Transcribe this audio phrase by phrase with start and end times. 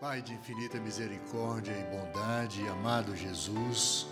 [0.00, 4.06] Pai de infinita misericórdia e bondade, amado Jesus,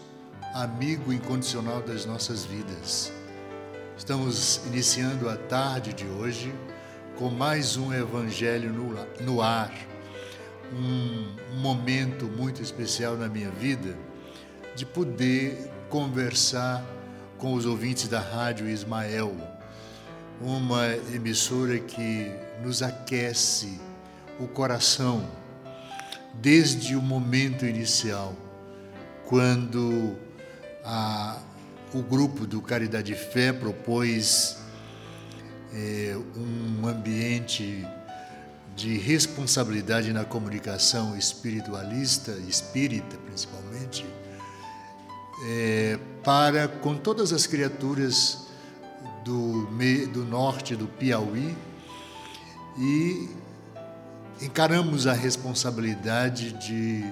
[0.53, 3.11] amigo incondicional das nossas vidas.
[3.96, 6.54] Estamos iniciando a tarde de hoje
[7.16, 8.70] com mais um Evangelho
[9.22, 9.72] no, ar,
[10.74, 13.96] um momento muito especial na minha vida
[14.77, 16.84] de poder conversar
[17.39, 19.34] com os ouvintes da Rádio Ismael,
[20.39, 22.30] uma emissora que
[22.62, 23.80] nos aquece
[24.39, 25.38] o coração
[26.41, 28.35] desde o momento inicial,
[29.26, 30.17] quando
[30.85, 31.39] a,
[31.93, 34.56] o grupo do Caridade Fé propôs
[35.72, 37.86] é, um ambiente
[38.77, 44.06] de responsabilidade na comunicação espiritualista, espírita principalmente,
[45.46, 48.46] é, para com todas as criaturas
[49.24, 49.66] do,
[50.12, 51.56] do norte do Piauí
[52.78, 53.28] e
[54.41, 57.05] encaramos a responsabilidade de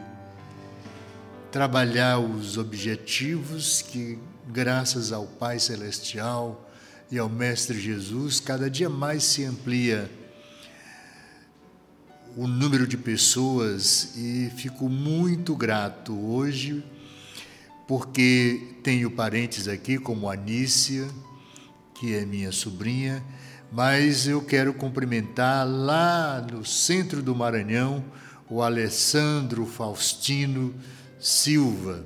[1.50, 6.70] trabalhar os objetivos que, graças ao Pai Celestial
[7.10, 10.10] e ao Mestre Jesus, cada dia mais se amplia
[12.36, 16.84] o número de pessoas e fico muito grato hoje
[17.88, 21.08] porque tenho parentes aqui como Anícia,
[21.94, 23.24] que é minha sobrinha,
[23.70, 28.04] mas eu quero cumprimentar lá no centro do Maranhão
[28.48, 30.74] o Alessandro Faustino
[31.18, 32.04] Silva,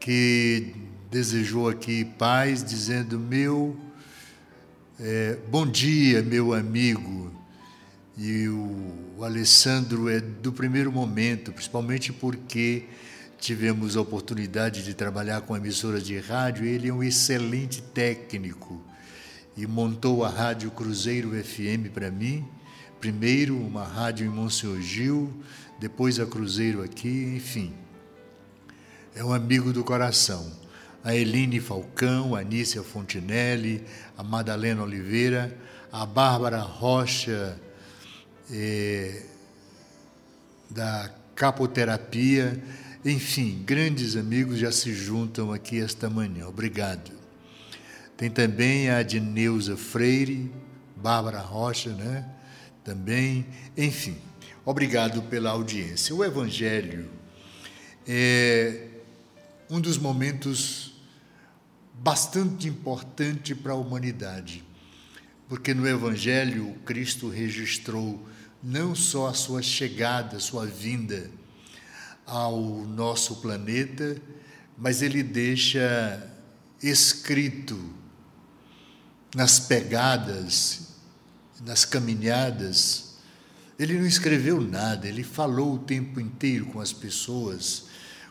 [0.00, 0.74] que
[1.10, 3.76] desejou aqui paz, dizendo: Meu
[4.98, 7.32] é, bom dia, meu amigo.
[8.16, 12.84] E o, o Alessandro é do primeiro momento, principalmente porque
[13.38, 16.64] tivemos a oportunidade de trabalhar com emissoras de rádio.
[16.64, 18.82] Ele é um excelente técnico
[19.56, 22.44] e montou a Rádio Cruzeiro FM para mim.
[23.00, 25.32] Primeiro uma rádio em Monsenhor Gil,
[25.78, 27.74] depois a Cruzeiro aqui, enfim.
[29.14, 30.50] É um amigo do coração.
[31.04, 33.84] A Eline Falcão, a Anícia Fontinelli,
[34.16, 35.56] a Madalena Oliveira,
[35.90, 37.58] a Bárbara Rocha,
[38.50, 39.22] eh,
[40.70, 42.62] da Capoterapia,
[43.04, 46.46] enfim, grandes amigos já se juntam aqui esta manhã.
[46.46, 47.21] Obrigado.
[48.22, 50.48] Tem também a de Neuza Freire,
[50.94, 52.24] Bárbara Rocha, né?
[52.84, 53.44] Também,
[53.76, 54.16] enfim.
[54.64, 56.14] Obrigado pela audiência.
[56.14, 57.10] O Evangelho
[58.06, 58.86] é
[59.68, 60.94] um dos momentos
[61.94, 64.62] bastante importante para a humanidade,
[65.48, 68.24] porque no Evangelho Cristo registrou
[68.62, 71.28] não só a sua chegada, a sua vinda
[72.24, 74.16] ao nosso planeta,
[74.78, 76.24] mas ele deixa
[76.80, 78.00] escrito
[79.34, 80.88] nas pegadas,
[81.64, 83.14] nas caminhadas.
[83.78, 87.84] Ele não escreveu nada, ele falou o tempo inteiro com as pessoas,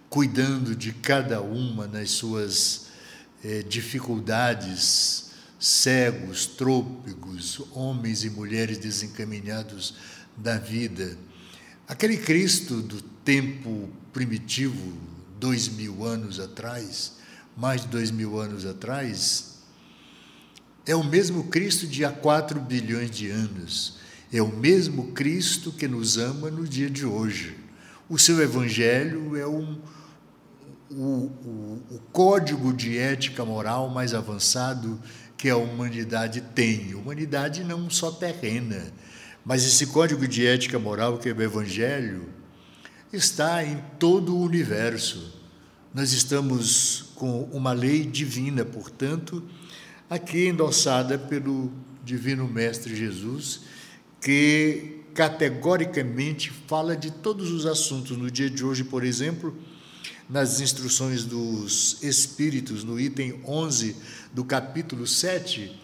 [0.09, 2.88] cuidando de cada uma nas suas
[3.44, 9.95] eh, dificuldades, cegos, trôpegos, homens e mulheres desencaminhados
[10.38, 11.17] da vida.
[11.88, 14.94] Aquele Cristo do tempo primitivo,
[15.40, 17.13] dois mil anos atrás,
[17.57, 19.50] mais de dois mil anos atrás,
[20.86, 23.97] é o mesmo Cristo de há 4 bilhões de anos.
[24.31, 27.58] É o mesmo Cristo que nos ama no dia de hoje.
[28.09, 29.78] O seu Evangelho é um,
[30.90, 35.00] o, o, o código de ética moral mais avançado
[35.38, 36.94] que a humanidade tem.
[36.94, 38.91] Humanidade não só terrena,
[39.46, 42.30] mas esse código de ética moral que é o Evangelho
[43.12, 45.40] está em todo o universo.
[45.94, 49.44] Nós estamos com uma lei divina, portanto,
[50.11, 51.72] aqui endossada pelo
[52.03, 53.61] Divino Mestre Jesus,
[54.19, 58.17] que categoricamente fala de todos os assuntos.
[58.17, 59.57] No dia de hoje, por exemplo,
[60.29, 63.95] nas instruções dos Espíritos, no item 11
[64.33, 65.79] do capítulo 7,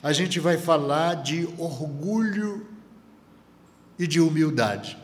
[0.00, 2.64] a gente vai falar de orgulho
[3.98, 4.96] e de humildade.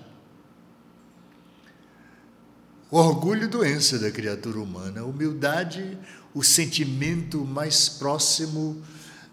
[2.92, 5.04] Orgulho, doença da criatura humana.
[5.04, 5.98] Humildade,
[6.34, 8.82] o sentimento mais próximo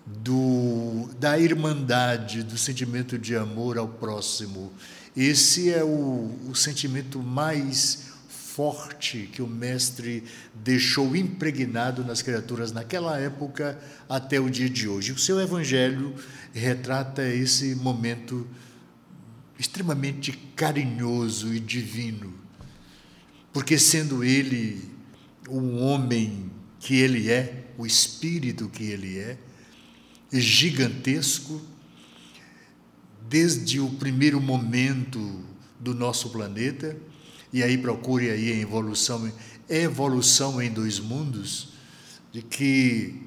[0.05, 4.71] do, da irmandade, do sentimento de amor ao próximo.
[5.15, 8.05] Esse é o, o sentimento mais
[8.55, 13.77] forte que o Mestre deixou impregnado nas criaturas naquela época
[14.07, 15.11] até o dia de hoje.
[15.11, 16.15] O seu Evangelho
[16.53, 18.47] retrata esse momento
[19.59, 22.33] extremamente carinhoso e divino,
[23.51, 24.89] porque sendo ele
[25.49, 26.49] um homem
[26.85, 29.39] que ele é, o espírito que ele é,
[30.31, 31.59] é gigantesco,
[33.27, 35.43] desde o primeiro momento
[35.79, 36.95] do nosso planeta,
[37.51, 39.33] e aí procure aí a evolução,
[39.67, 41.69] evolução em dois mundos,
[42.31, 43.19] de que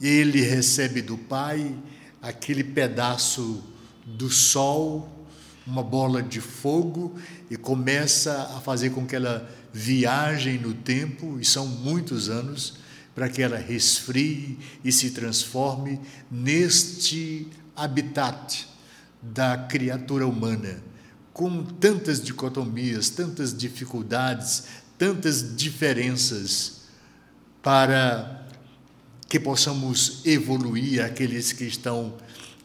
[0.00, 1.76] ele recebe do Pai
[2.22, 3.62] aquele pedaço
[4.06, 5.26] do sol,
[5.66, 7.18] uma bola de fogo,
[7.50, 12.82] e começa a fazer com que ela viaje no tempo, e são muitos anos,
[13.14, 16.00] para que ela resfrie e se transforme
[16.30, 17.46] neste
[17.76, 18.66] habitat
[19.22, 20.82] da criatura humana,
[21.32, 24.64] com tantas dicotomias, tantas dificuldades,
[24.98, 26.82] tantas diferenças,
[27.62, 28.46] para
[29.28, 32.14] que possamos evoluir aqueles que estão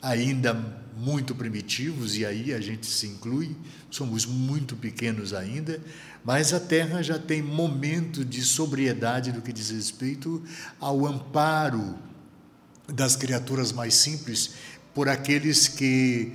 [0.01, 0.53] ainda
[0.97, 3.55] muito primitivos, e aí a gente se inclui,
[3.89, 5.81] somos muito pequenos ainda,
[6.23, 10.43] mas a Terra já tem momento de sobriedade no que diz respeito
[10.79, 11.95] ao amparo
[12.87, 14.51] das criaturas mais simples
[14.93, 16.33] por aqueles que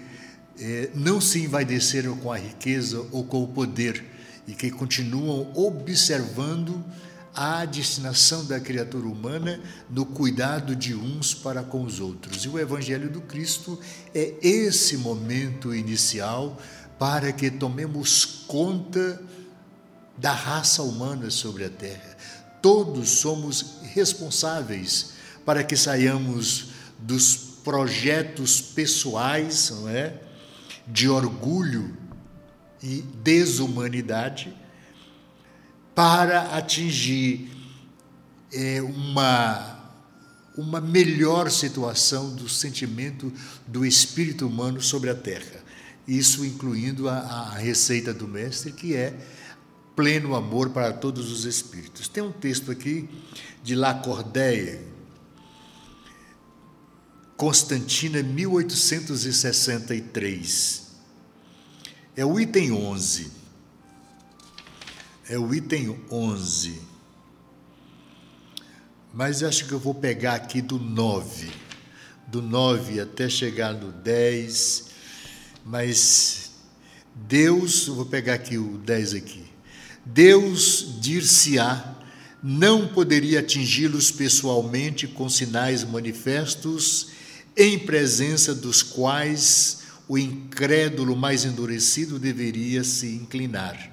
[0.59, 4.05] eh, não se envaideceram com a riqueza ou com o poder
[4.47, 6.85] e que continuam observando
[7.35, 9.61] a destinação da criatura humana
[9.91, 12.45] no cuidado de uns para com os outros.
[12.45, 13.79] E o Evangelho do Cristo
[14.15, 16.57] é esse momento inicial
[16.97, 19.21] para que tomemos conta
[20.17, 22.17] da raça humana sobre a terra.
[22.63, 25.13] Todos somos responsáveis
[25.45, 26.69] para que saiamos
[26.99, 30.21] dos projetos pessoais, não é?
[30.87, 31.97] De orgulho
[32.83, 34.55] e desumanidade
[35.95, 37.51] para atingir
[38.53, 39.75] é, uma
[40.57, 43.33] uma melhor situação do sentimento
[43.67, 45.63] do espírito humano sobre a terra.
[46.07, 49.19] Isso incluindo a, a receita do mestre, que é
[49.95, 52.09] pleno amor para todos os espíritos.
[52.09, 53.09] Tem um texto aqui
[53.63, 54.81] de Lacordaire,
[57.37, 60.85] Constantina, 1863.
[62.17, 63.33] É o item 11.
[65.29, 66.81] É o item 11.
[69.13, 71.51] Mas acho que eu vou pegar aqui do 9.
[72.27, 74.91] Do 9 até chegar no 10.
[75.65, 76.51] Mas
[77.15, 79.44] Deus, eu vou pegar aqui o 10 aqui.
[80.07, 81.95] Deus, dir-se-á,
[82.43, 87.09] não poderia atingi-los pessoalmente com sinais manifestos,
[87.57, 93.91] em presença dos quais o incrédulo mais endurecido deveria se inclinar.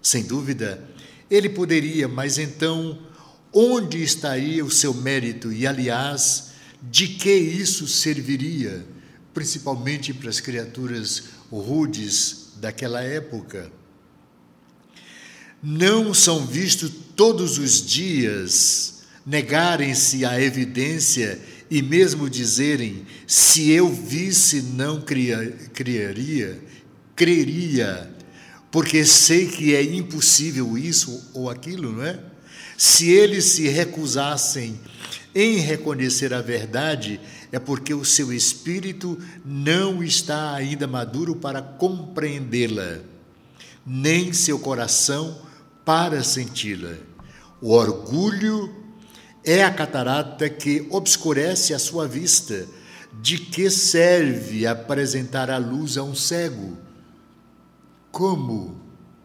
[0.00, 0.82] Sem dúvida,
[1.30, 2.98] ele poderia, mas então,
[3.52, 5.52] onde estaria o seu mérito?
[5.52, 6.52] E, aliás,
[6.82, 8.84] de que isso serviria,
[9.34, 13.70] principalmente para as criaturas rudes daquela época?
[15.62, 21.38] Não são vistos todos os dias negarem-se à evidência
[21.70, 26.60] e mesmo dizerem: se eu visse, não criaria,
[27.14, 28.10] creria,
[28.70, 32.18] porque sei que é impossível isso ou aquilo, não é?
[32.76, 34.80] Se eles se recusassem
[35.34, 37.20] em reconhecer a verdade,
[37.52, 42.98] é porque o seu espírito não está ainda maduro para compreendê-la,
[43.86, 45.51] nem seu coração
[45.84, 46.94] para senti-la.
[47.60, 48.82] O orgulho
[49.44, 52.66] é a catarata que obscurece a sua vista.
[53.20, 56.78] De que serve apresentar a luz a um cego?
[58.10, 58.80] Como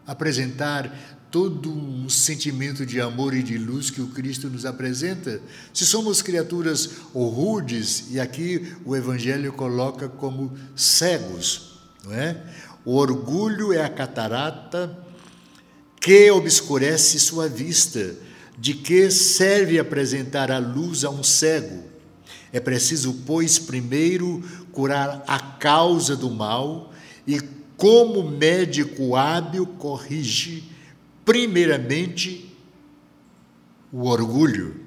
[0.06, 5.40] apresentar todo um sentimento de amor e de luz que o Cristo nos apresenta?
[5.72, 12.42] Se somos criaturas rudes, e aqui o Evangelho coloca como cegos, não é?
[12.84, 15.07] O orgulho é a catarata
[16.00, 18.14] que obscurece sua vista?
[18.56, 21.84] De que serve apresentar a luz a um cego?
[22.52, 26.92] É preciso, pois, primeiro curar a causa do mal
[27.26, 27.40] e,
[27.76, 30.64] como médico hábil, corrige,
[31.24, 32.52] primeiramente,
[33.92, 34.80] o orgulho.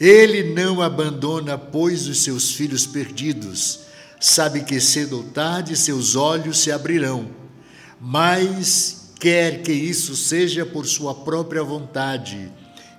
[0.00, 3.80] Ele não abandona, pois, os seus filhos perdidos.
[4.18, 7.41] Sabe que cedo ou tarde seus olhos se abrirão
[8.04, 12.50] mas quer que isso seja por sua própria vontade.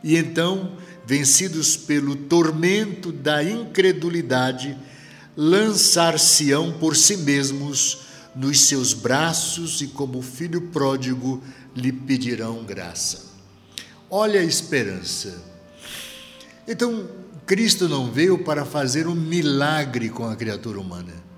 [0.02, 4.78] E então, vencidos pelo tormento da incredulidade,
[5.36, 11.44] lançar-se-ão por si mesmos nos seus braços e, como filho pródigo,
[11.76, 13.26] lhe pedirão graça.
[14.10, 15.44] Olha a esperança.
[16.66, 17.10] Então,
[17.46, 21.33] Cristo não veio para fazer um milagre com a criatura humana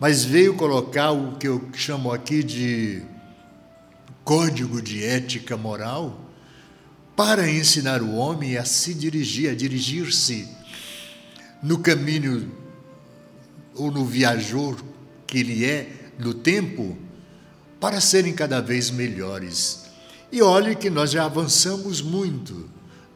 [0.00, 3.02] mas veio colocar o que eu chamo aqui de
[4.24, 6.20] código de ética moral
[7.16, 10.48] para ensinar o homem a se dirigir, a dirigir-se
[11.62, 12.52] no caminho
[13.74, 14.76] ou no viajor
[15.26, 16.96] que ele é no tempo,
[17.80, 19.84] para serem cada vez melhores.
[20.30, 22.68] E olhe que nós já avançamos muito,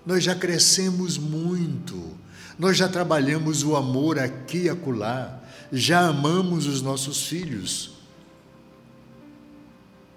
[0.07, 2.17] nós já crescemos muito,
[2.59, 5.42] nós já trabalhamos o amor aqui e acolá,
[5.73, 7.93] já amamos os nossos filhos.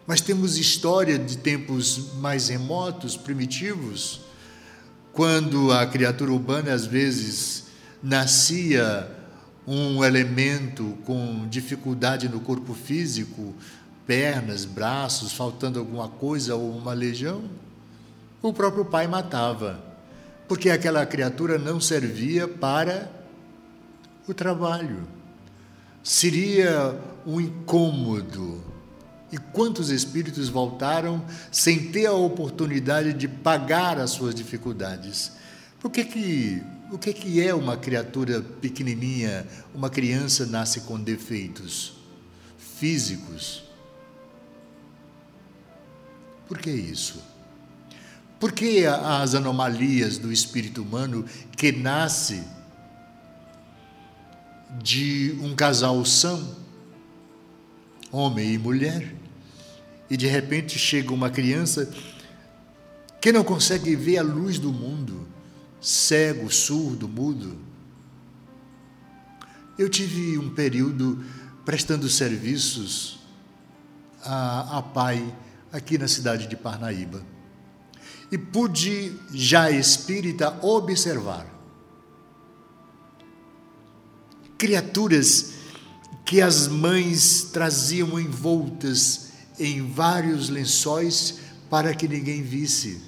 [0.06, 4.20] Mas temos história de tempos mais remotos, primitivos,
[5.14, 7.68] quando a criatura urbana às vezes
[8.04, 9.10] nascia
[9.66, 13.56] um elemento com dificuldade no corpo físico,
[14.06, 17.50] pernas, braços, faltando alguma coisa ou uma legião,
[18.42, 19.84] o próprio pai matava,
[20.48, 23.10] porque aquela criatura não servia para
[24.28, 25.15] o trabalho.
[26.06, 26.96] Seria
[27.26, 28.64] um incômodo.
[29.32, 35.32] E quantos espíritos voltaram sem ter a oportunidade de pagar as suas dificuldades?
[35.80, 41.94] Por que que, o que, que é uma criatura pequenininha, uma criança nasce com defeitos
[42.56, 43.64] físicos?
[46.48, 47.20] Por que isso?
[48.40, 51.26] Por que as anomalias do espírito humano
[51.58, 52.44] que nasce
[54.82, 56.55] de um casal são,
[58.12, 59.15] homem e mulher,
[60.10, 61.91] e de repente chega uma criança
[63.20, 65.27] que não consegue ver a luz do mundo,
[65.82, 67.58] cego, surdo, mudo.
[69.77, 71.24] Eu tive um período
[71.65, 73.20] prestando serviços
[74.24, 75.36] a, a pai
[75.72, 77.22] aqui na cidade de Parnaíba
[78.32, 81.55] e pude, já espírita, observar
[84.58, 85.54] criaturas
[86.26, 93.02] que as mães traziam envoltas em vários lençóis para que ninguém visse.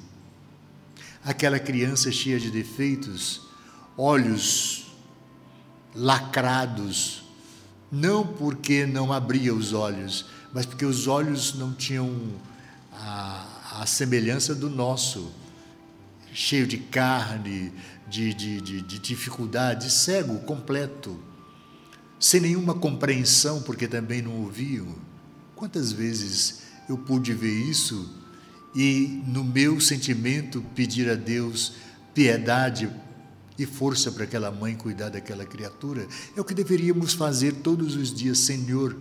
[1.23, 3.41] Aquela criança cheia de defeitos,
[3.97, 4.85] olhos
[5.95, 7.23] lacrados,
[7.91, 12.33] não porque não abria os olhos, mas porque os olhos não tinham
[12.93, 15.31] a, a semelhança do nosso,
[16.33, 17.73] cheio de carne,
[18.07, 21.26] de, de, de, de dificuldade, cego completo
[22.19, 24.87] sem nenhuma compreensão, porque também não ouviam.
[25.55, 28.09] Quantas vezes eu pude ver isso
[28.75, 31.73] e, no meu sentimento, pedir a Deus
[32.13, 32.89] piedade
[33.57, 36.07] e força para aquela mãe cuidar daquela criatura?
[36.35, 38.95] É o que deveríamos fazer todos os dias, Senhor.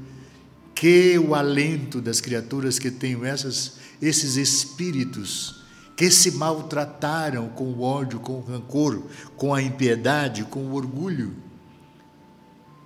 [0.74, 5.62] Que o alento das criaturas que tenham essas, esses espíritos
[5.96, 9.02] que se maltrataram com o ódio, com o rancor,
[9.38, 11.45] com a impiedade, com o orgulho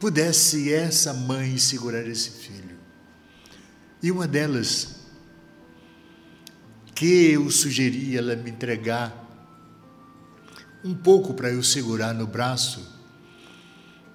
[0.01, 2.79] pudesse essa mãe segurar esse filho.
[4.03, 4.97] E uma delas,
[6.95, 9.15] que eu sugeri ela me entregar
[10.83, 12.99] um pouco para eu segurar no braço,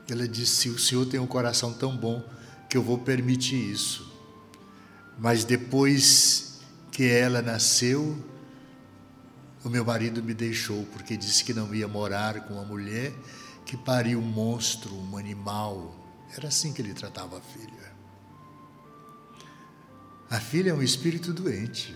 [0.10, 2.28] ela disse: O senhor tem um coração tão bom
[2.68, 4.12] que eu vou permitir isso.
[5.20, 6.60] Mas depois
[6.92, 8.18] que ela nasceu,
[9.64, 13.14] o meu marido me deixou porque disse que não ia morar com a mulher
[13.66, 15.96] que pariu um monstro, um animal.
[16.38, 17.96] Era assim que ele tratava a filha.
[20.30, 21.96] A filha é um espírito doente,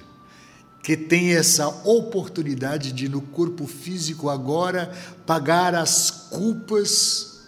[0.84, 4.88] que tem essa oportunidade de, no corpo físico, agora
[5.26, 7.48] pagar as culpas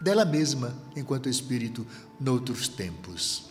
[0.00, 1.86] dela mesma, enquanto espírito,
[2.20, 3.44] noutros tempos.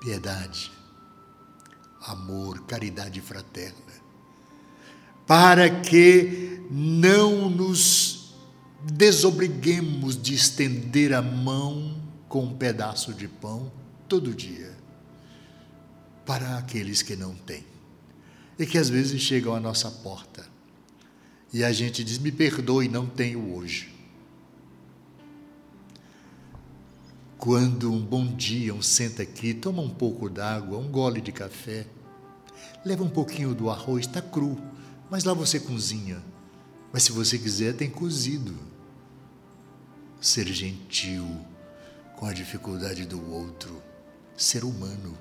[0.00, 0.70] Piedade,
[2.02, 3.85] amor, caridade fraterna
[5.26, 8.34] para que não nos
[8.82, 13.70] desobriguemos de estender a mão com um pedaço de pão
[14.08, 14.74] todo dia
[16.24, 17.64] para aqueles que não têm
[18.58, 20.46] e que às vezes chegam à nossa porta
[21.52, 23.94] e a gente diz: Me perdoe, não tenho hoje.
[27.38, 31.86] Quando um bom dia, um senta aqui, toma um pouco d'água, um gole de café,
[32.84, 34.60] leva um pouquinho do arroz, está cru,
[35.10, 36.22] mas lá você cozinha.
[36.92, 38.54] Mas se você quiser, tem cozido.
[40.20, 41.26] Ser gentil
[42.16, 43.82] com a dificuldade do outro.
[44.36, 45.16] Ser humano.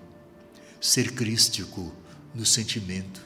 [0.79, 1.91] Ser crístico
[2.33, 3.21] no sentimento.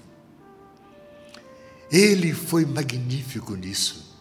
[1.92, 4.18] Ele foi magnífico nisso.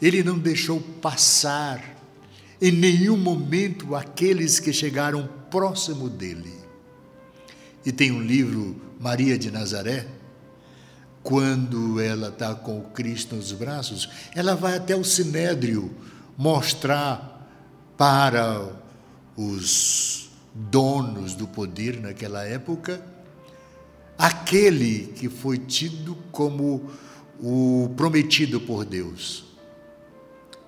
[0.00, 1.96] Ele não deixou passar
[2.60, 6.52] em nenhum momento aqueles que chegaram próximo dele.
[7.84, 10.06] E tem um livro, Maria de Nazaré,
[11.28, 15.94] quando ela está com o Cristo nos braços, ela vai até o sinédrio
[16.38, 17.46] mostrar
[17.98, 18.66] para
[19.36, 23.04] os donos do poder naquela época
[24.16, 26.90] aquele que foi tido como
[27.38, 29.44] o prometido por Deus.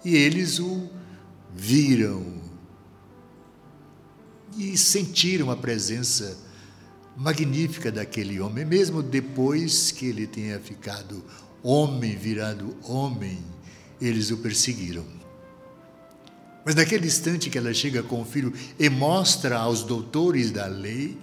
[0.04, 0.90] E eles o
[1.54, 2.34] viram
[4.58, 6.36] e sentiram a presença
[7.20, 11.22] magnífica daquele homem, mesmo depois que ele tenha ficado
[11.62, 13.38] homem, virado homem,
[14.00, 15.04] eles o perseguiram.
[16.64, 21.18] Mas naquele instante que ela chega com o filho e mostra aos doutores da lei,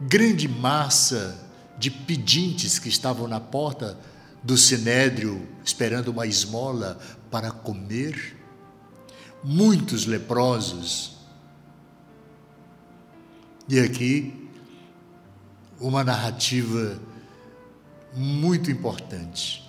[0.00, 1.40] grande massa
[1.78, 3.96] de pedintes que estavam na porta
[4.42, 6.98] do sinédrio esperando uma esmola
[7.30, 8.36] para comer,
[9.44, 11.13] muitos leprosos.
[13.68, 14.32] E aqui
[15.80, 17.00] uma narrativa
[18.14, 19.64] muito importante.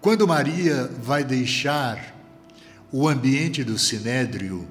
[0.00, 2.14] Quando Maria vai deixar
[2.92, 4.66] o ambiente do sinédrio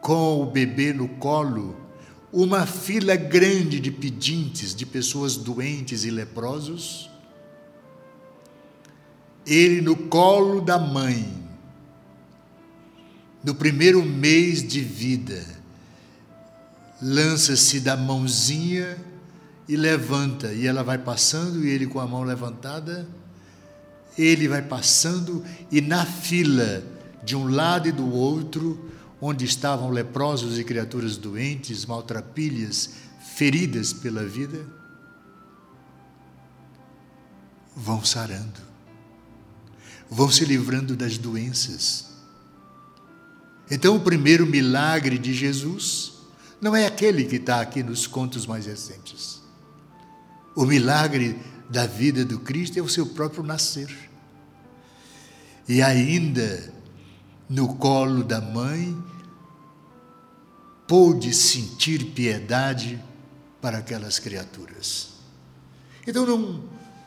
[0.00, 1.76] com o bebê no colo,
[2.32, 7.10] uma fila grande de pedintes, de pessoas doentes e leprosos,
[9.46, 11.42] ele no colo da mãe,
[13.44, 15.61] no primeiro mês de vida,
[17.02, 18.96] lança-se da mãozinha
[19.68, 23.08] e levanta, e ela vai passando, e ele com a mão levantada,
[24.16, 26.84] ele vai passando, e na fila,
[27.24, 28.90] de um lado e do outro,
[29.20, 32.90] onde estavam leprosos e criaturas doentes, maltrapilhas,
[33.34, 34.64] feridas pela vida,
[37.74, 38.60] vão sarando,
[40.08, 42.12] vão se livrando das doenças.
[43.70, 46.11] Então, o primeiro milagre de Jesus
[46.62, 49.42] não é aquele que está aqui nos contos mais recentes.
[50.56, 51.38] O milagre
[51.68, 53.94] da vida do Cristo é o seu próprio nascer.
[55.68, 56.72] E ainda
[57.52, 58.96] no colo da mãe,
[60.86, 62.98] pôde sentir piedade
[63.60, 65.10] para aquelas criaturas.
[66.06, 66.64] Então não,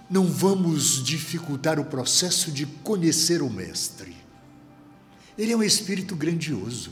[0.08, 4.16] não vamos dificultar o processo de conhecer o Mestre.
[5.36, 6.92] Ele é um espírito grandioso.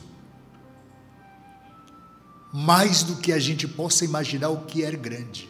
[2.53, 5.49] Mais do que a gente possa imaginar o que é grande.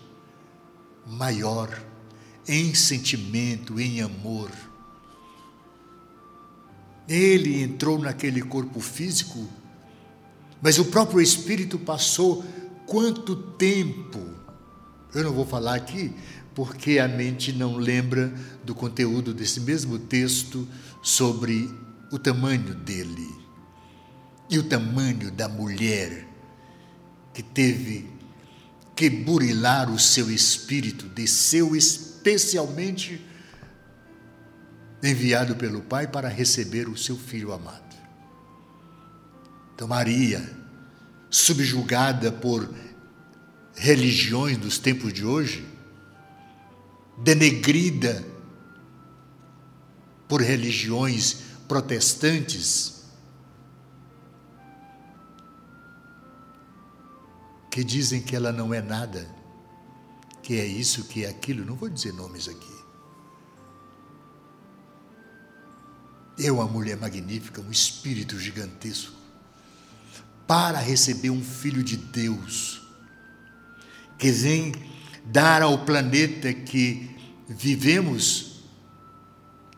[1.06, 1.84] Maior
[2.48, 4.50] em sentimento, em amor.
[7.08, 9.48] Ele entrou naquele corpo físico
[10.64, 12.42] mas o próprio Espírito passou
[12.86, 14.26] quanto tempo?
[15.14, 16.16] Eu não vou falar aqui,
[16.56, 20.66] porque a mente não lembra do conteúdo desse mesmo texto
[21.02, 21.70] sobre
[22.14, 23.28] o tamanho dele
[24.50, 26.23] e o tamanho da mulher
[27.34, 28.10] que teve
[28.96, 33.20] que burilar o seu espírito, desceu especialmente
[35.02, 37.82] enviado pelo Pai para receber o seu filho amado.
[39.76, 40.48] Então, Maria,
[41.30, 42.72] subjugada por
[43.76, 45.66] religiões dos tempos de hoje,
[47.18, 48.24] denegrida
[50.28, 52.93] por religiões protestantes,
[57.74, 59.28] que dizem que ela não é nada,
[60.44, 62.84] que é isso, que é aquilo, não vou dizer nomes aqui.
[66.38, 69.16] Eu, uma mulher magnífica, um espírito gigantesco,
[70.46, 72.80] para receber um filho de Deus,
[74.20, 74.72] que vem
[75.26, 77.10] dar ao planeta que
[77.50, 78.62] vivemos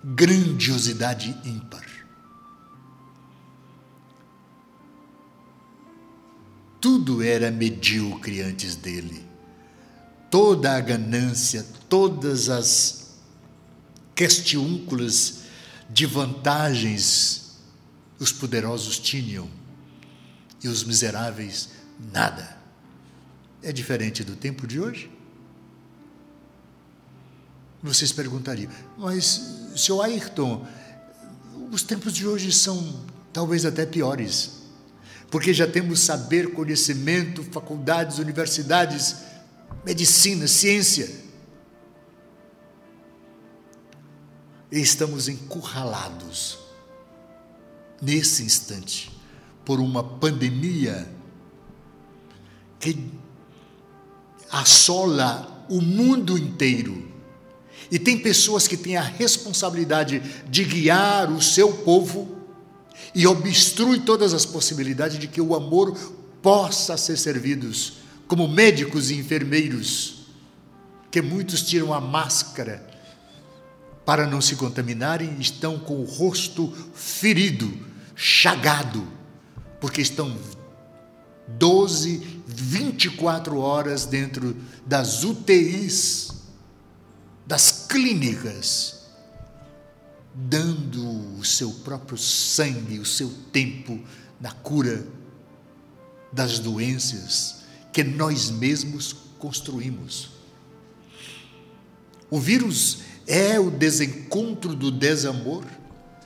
[0.03, 1.84] grandiosidade ímpar.
[6.85, 9.25] Tudo era medíocre antes dele.
[10.29, 13.15] Toda a ganância, todas as
[14.13, 15.39] questiúnculas
[15.89, 17.55] de vantagens
[18.19, 19.49] os poderosos tinham
[20.63, 21.69] e os miseráveis
[22.13, 22.55] nada.
[23.63, 25.09] É diferente do tempo de hoje?
[27.81, 30.63] Vocês perguntariam, mas, seu Ayrton,
[31.71, 34.54] os tempos de hoje são talvez até piores,
[35.29, 39.17] porque já temos saber, conhecimento, faculdades, universidades,
[39.83, 41.09] medicina, ciência.
[44.71, 46.59] E estamos encurralados
[48.01, 49.11] nesse instante
[49.63, 51.07] por uma pandemia
[52.79, 53.11] que
[54.51, 57.11] assola o mundo inteiro.
[57.91, 62.34] E tem pessoas que têm a responsabilidade de guiar o seu povo
[63.13, 65.97] e obstrui todas as possibilidades de que o amor
[66.41, 70.25] possa ser servidos como médicos e enfermeiros,
[71.11, 72.85] que muitos tiram a máscara
[74.05, 77.71] para não se contaminarem, estão com o rosto ferido,
[78.15, 79.15] chagado
[79.85, 80.35] porque estão
[81.47, 86.31] 12, 24 horas dentro das UTIs,
[87.45, 88.94] das clínicas,
[90.35, 93.97] dando o seu próprio sangue, o seu tempo
[94.39, 95.07] na cura
[96.31, 100.31] das doenças que nós mesmos construímos.
[102.29, 105.63] O vírus é o desencontro do desamor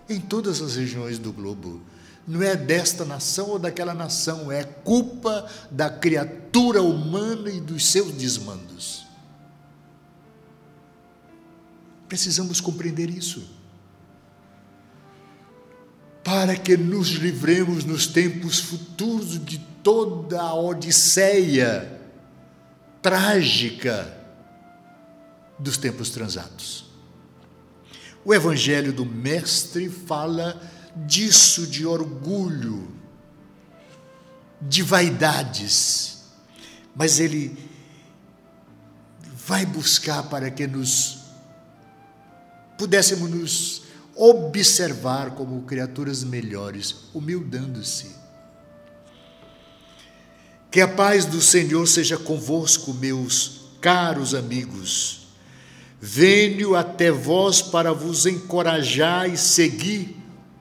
[0.10, 1.80] em todas as regiões do globo.
[2.28, 8.12] Não é desta nação ou daquela nação, é culpa da criatura humana e dos seus
[8.14, 9.06] desmandos.
[12.08, 13.59] Precisamos compreender isso.
[16.24, 22.00] Para que nos livremos nos tempos futuros de toda a odisseia
[23.02, 24.18] trágica
[25.58, 26.86] dos tempos transatos.
[28.24, 30.62] O Evangelho do Mestre fala
[30.96, 32.92] disso, de orgulho,
[34.62, 36.24] de vaidades,
[36.96, 37.58] mas ele
[39.48, 41.20] vai buscar para que nos
[42.78, 43.89] pudéssemos nos
[44.20, 48.08] observar como criaturas melhores, humildando-se.
[50.70, 55.30] Que a paz do Senhor seja convosco, meus caros amigos.
[56.02, 60.18] Venho até vós para vos encorajar e seguir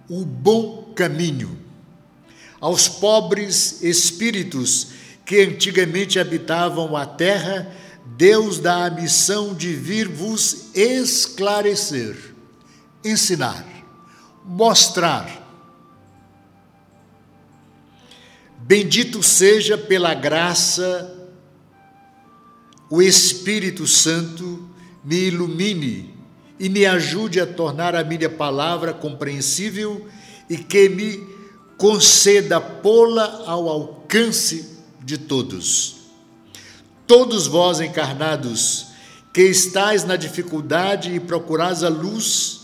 [0.08, 1.58] o bom caminho.
[2.60, 4.88] Aos pobres espíritos
[5.24, 7.70] que antigamente habitavam a terra,
[8.16, 12.27] Deus dá a missão de vir vos esclarecer,
[13.08, 13.64] ensinar,
[14.44, 15.46] mostrar.
[18.58, 21.14] Bendito seja pela graça
[22.90, 24.66] o Espírito Santo
[25.04, 26.14] me ilumine
[26.58, 30.06] e me ajude a tornar a minha palavra compreensível
[30.48, 31.26] e que me
[31.76, 35.96] conceda pô-la ao alcance de todos.
[37.06, 38.88] Todos vós encarnados,
[39.32, 42.57] que estáis na dificuldade e procurais a luz,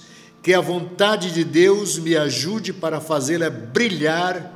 [0.44, 4.52] que a vontade de Deus me ajude para fazê-la brilhar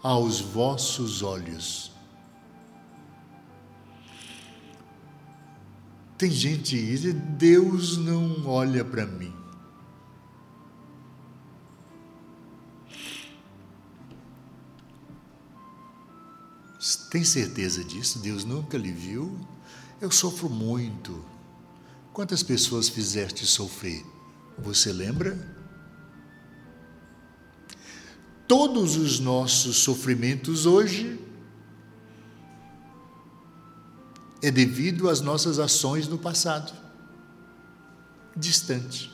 [0.00, 1.90] aos vossos olhos.
[6.16, 9.34] Tem gente que diz: Deus não olha para mim.
[17.10, 18.20] Tem certeza disso?
[18.20, 19.36] Deus nunca lhe viu?
[20.00, 21.24] Eu sofro muito.
[22.12, 24.15] Quantas pessoas fizeste sofrer?
[24.58, 25.36] Você lembra?
[28.48, 31.20] Todos os nossos sofrimentos hoje
[34.40, 36.72] é devido às nossas ações no passado,
[38.36, 39.12] distante.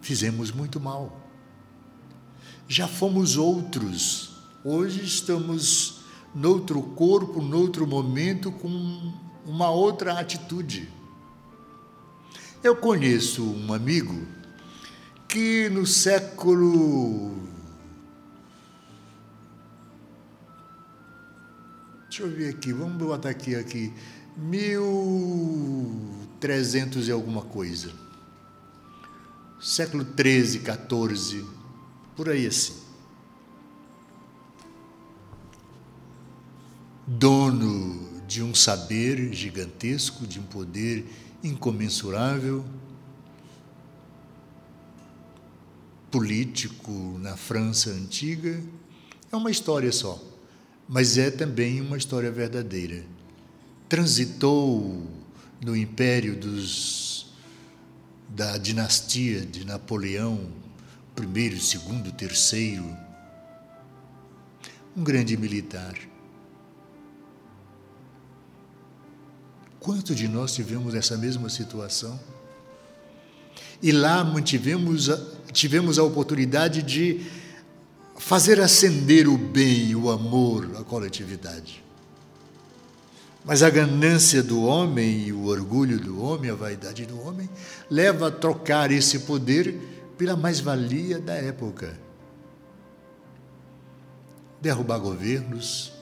[0.00, 1.30] Fizemos muito mal.
[2.66, 4.32] Já fomos outros.
[4.64, 6.01] Hoje estamos
[6.34, 9.12] noutro corpo, noutro momento, com
[9.46, 10.88] uma outra atitude.
[12.62, 14.26] Eu conheço um amigo
[15.28, 17.42] que no século
[22.12, 23.90] Deixa eu ver aqui, vamos botar aqui, aqui,
[24.36, 27.90] 1300 e alguma coisa.
[29.58, 31.42] Século 13, 14,
[32.14, 32.81] por aí assim.
[37.06, 41.04] Dono de um saber gigantesco, de um poder
[41.42, 42.64] incomensurável,
[46.10, 48.62] político na França antiga,
[49.30, 50.32] é uma história só
[50.92, 53.02] mas é também uma história verdadeira.
[53.88, 55.06] Transitou
[55.64, 57.32] no império dos,
[58.28, 60.50] da dinastia de Napoleão,
[61.14, 62.84] primeiro, segundo, terceiro,
[64.94, 65.94] um grande militar.
[69.82, 72.18] Quanto de nós tivemos essa mesma situação?
[73.82, 75.10] E lá mantivemos,
[75.52, 77.26] tivemos a oportunidade de
[78.16, 81.82] fazer acender o bem, o amor, a coletividade.
[83.44, 87.50] Mas a ganância do homem e o orgulho do homem, a vaidade do homem,
[87.90, 91.98] leva a trocar esse poder pela mais-valia da época.
[94.60, 95.92] Derrubar governos,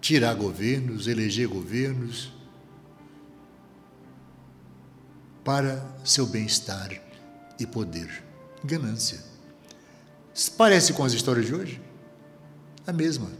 [0.00, 2.32] tirar governos, eleger governos,
[5.44, 6.90] para seu bem-estar
[7.58, 8.22] e poder.
[8.62, 9.18] Ganância.
[10.56, 11.80] Parece com as histórias de hoje?
[12.86, 13.30] A mesma.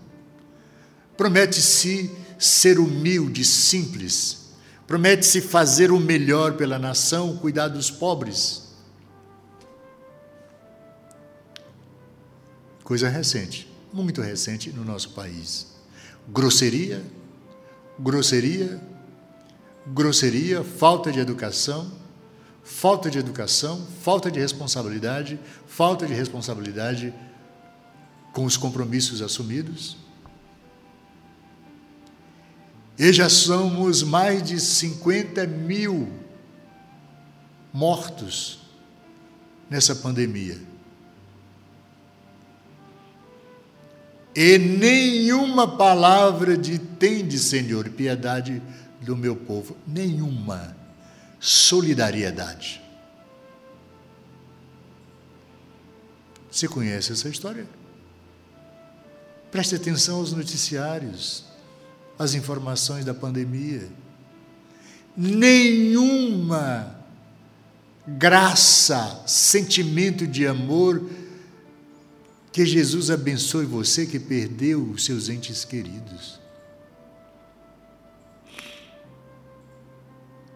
[1.16, 4.50] Promete-se ser humilde, simples.
[4.86, 8.70] Promete-se fazer o melhor pela nação, cuidar dos pobres.
[12.82, 15.79] Coisa recente, muito recente no nosso país.
[16.32, 17.02] Grosseria,
[17.98, 18.80] grosseria,
[19.86, 21.90] grosseria, falta de educação,
[22.62, 27.12] falta de educação, falta de responsabilidade, falta de responsabilidade
[28.32, 29.96] com os compromissos assumidos.
[32.98, 36.12] E já somos mais de 50 mil
[37.72, 38.60] mortos
[39.68, 40.69] nessa pandemia.
[44.34, 48.62] E nenhuma palavra de tende, Senhor, piedade
[49.00, 50.76] do meu povo, nenhuma
[51.40, 52.80] solidariedade.
[56.50, 57.66] Você conhece essa história?
[59.50, 61.44] Preste atenção aos noticiários,
[62.18, 63.88] às informações da pandemia.
[65.16, 66.94] Nenhuma
[68.06, 71.08] graça, sentimento de amor
[72.52, 76.40] que Jesus abençoe você que perdeu os seus entes queridos.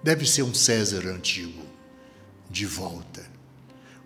[0.02, 1.62] Deve ser um César antigo,
[2.50, 3.24] de volta,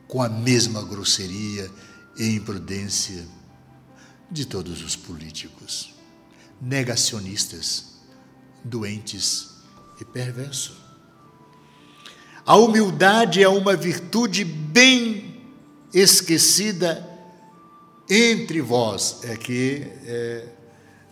[0.07, 1.71] com a mesma grosseria
[2.17, 3.27] e imprudência
[4.31, 5.95] de todos os políticos,
[6.61, 7.97] negacionistas,
[8.63, 9.51] doentes
[10.01, 10.77] e perversos.
[12.45, 15.43] A humildade é uma virtude bem
[15.93, 17.18] esquecida
[18.09, 19.21] entre vós.
[19.25, 20.45] É que é,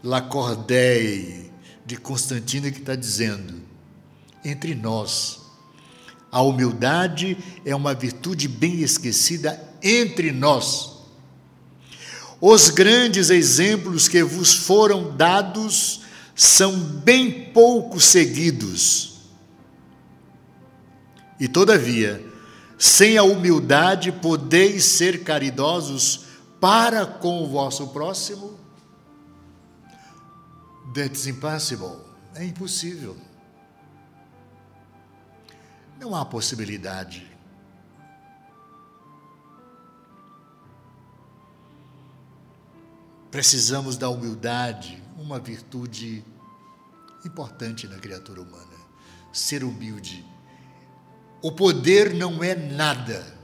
[0.03, 1.51] Lacordaire
[1.85, 3.61] de Constantino que está dizendo
[4.45, 5.41] entre nós.
[6.31, 10.97] A humildade é uma virtude bem esquecida entre nós.
[12.41, 16.03] Os grandes exemplos que vos foram dados
[16.35, 19.15] são bem pouco seguidos.
[21.41, 22.23] E todavia,
[22.79, 26.26] sem a humildade podeis ser caridosos
[26.61, 28.59] para com o vosso próximo?
[30.95, 32.01] That's impossible.
[32.35, 33.17] É impossível.
[35.99, 37.31] Não há possibilidade.
[43.31, 46.25] Precisamos da humildade, uma virtude
[47.25, 48.77] importante na criatura humana.
[49.33, 50.25] Ser humilde.
[51.43, 53.36] O poder não é nada.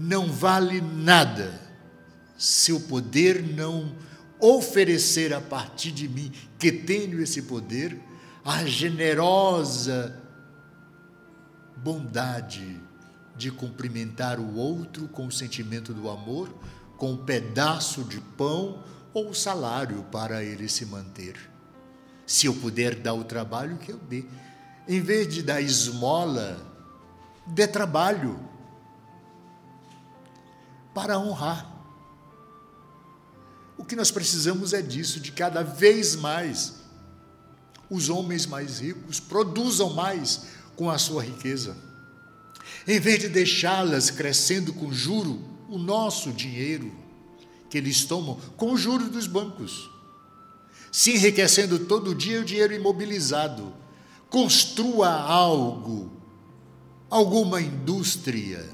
[0.00, 1.60] Não vale nada
[2.36, 3.96] se o poder não
[4.38, 8.00] oferecer a partir de mim, que tenho esse poder,
[8.44, 10.16] a generosa
[11.76, 12.80] bondade
[13.36, 16.48] de cumprimentar o outro com o sentimento do amor,
[16.96, 21.34] com um pedaço de pão ou salário para ele se manter.
[22.24, 24.24] Se eu puder dar o trabalho, que eu dê.
[24.86, 26.56] Em vez de dar esmola,
[27.48, 28.47] dê trabalho
[30.94, 31.74] para honrar.
[33.76, 36.78] O que nós precisamos é disso, de cada vez mais
[37.90, 40.46] os homens mais ricos produzam mais
[40.76, 41.76] com a sua riqueza.
[42.86, 46.92] Em vez de deixá-las crescendo com juro, o nosso dinheiro
[47.68, 49.90] que eles tomam com o juro dos bancos,
[50.90, 53.74] se enriquecendo todo dia o dinheiro imobilizado.
[54.30, 56.10] Construa algo,
[57.10, 58.66] alguma indústria,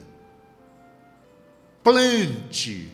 [1.85, 2.91] plante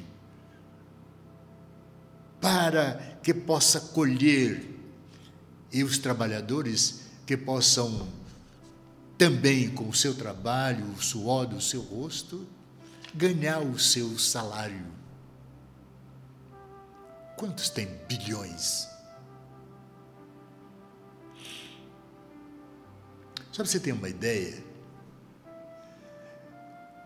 [2.41, 4.69] para que possa colher
[5.73, 8.09] e os trabalhadores que possam
[9.17, 12.45] também com o seu trabalho, o suor do seu rosto,
[13.15, 14.87] ganhar o seu salário.
[17.37, 18.89] Quantos tem bilhões?
[23.53, 24.70] Só para você ter uma ideia,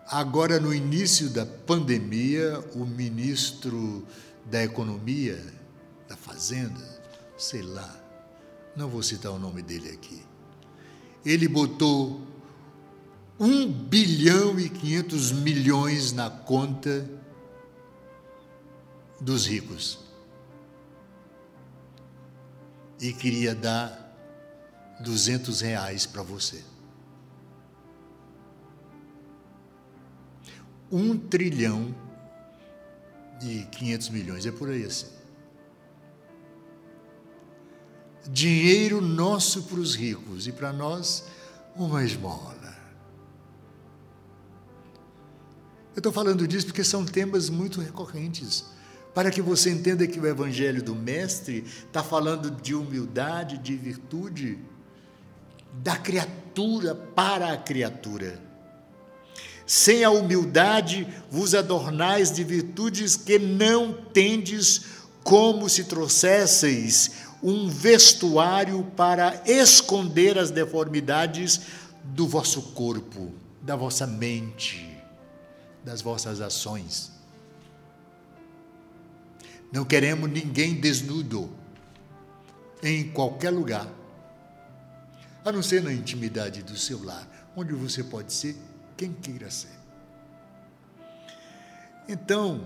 [0.07, 4.07] agora no início da pandemia, o ministro
[4.45, 5.43] da Economia,
[6.09, 7.03] da Fazenda,
[7.37, 8.01] sei lá,
[8.77, 10.23] não vou citar o nome dele aqui.
[11.25, 12.21] Ele botou
[13.39, 17.09] 1 bilhão e 500 milhões na conta
[19.21, 19.99] dos ricos.
[23.01, 24.01] E queria dar
[25.01, 26.63] 200 reais para você.
[30.91, 31.95] Um trilhão
[33.43, 35.15] e 500 milhões, é por aí assim
[38.29, 41.25] dinheiro nosso para os ricos e para nós
[41.77, 42.55] uma esmola.
[45.95, 48.65] Eu estou falando disso porque são temas muito recorrentes.
[49.15, 54.59] Para que você entenda que o Evangelho do Mestre está falando de humildade, de virtude,
[55.73, 58.41] da criatura para a criatura.
[59.67, 64.83] Sem a humildade vos adornais de virtudes que não tendes
[65.23, 71.63] como se trouxesseis um vestuário para esconder as deformidades
[72.03, 74.99] do vosso corpo, da vossa mente,
[75.83, 77.11] das vossas ações.
[79.73, 81.51] Não queremos ninguém desnudo
[82.83, 83.89] em qualquer lugar,
[85.45, 88.57] a não ser na intimidade do seu lar, onde você pode ser
[88.97, 89.69] quem queira ser.
[92.09, 92.61] Então,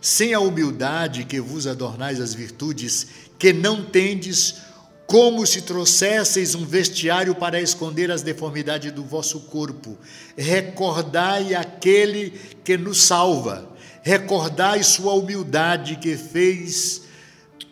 [0.00, 3.06] sem a humildade que vos adornais as virtudes,
[3.38, 4.62] que não tendes,
[5.06, 9.96] como se trouxesseis um vestiário para esconder as deformidades do vosso corpo.
[10.36, 12.30] Recordai aquele
[12.64, 13.68] que nos salva,
[14.02, 17.02] recordai sua humildade que fez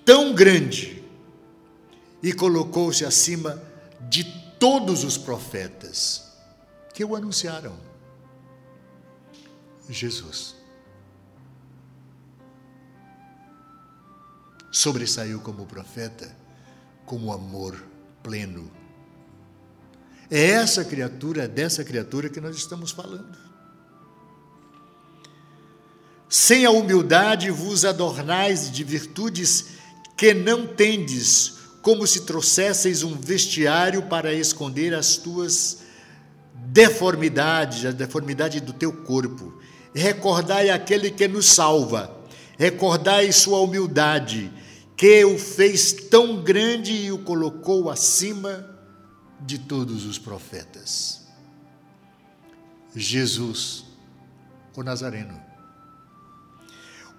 [0.04, 1.02] tão grande
[2.22, 3.62] e colocou-se acima
[4.08, 4.24] de
[4.58, 6.25] todos os profetas
[6.96, 7.76] que o anunciaram.
[9.88, 10.56] Jesus.
[14.72, 16.37] sobressaiu como profeta,
[17.06, 17.82] como amor
[18.22, 18.70] pleno.
[20.30, 23.38] É essa criatura, é dessa criatura que nós estamos falando.
[26.28, 29.68] Sem a humildade vos adornais de virtudes
[30.14, 35.86] que não tendes, como se trouxesseis um vestiário para esconder as tuas
[36.66, 39.61] deformidades, a deformidade do teu corpo.
[39.94, 42.14] Recordai aquele que nos salva,
[42.59, 44.52] recordai sua humildade,
[44.96, 48.79] que o fez tão grande e o colocou acima
[49.40, 51.26] de todos os profetas.
[52.94, 53.85] Jesus,
[54.74, 55.40] o Nazareno.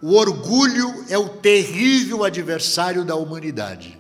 [0.02, 4.00] O orgulho é o terrível adversário da humanidade.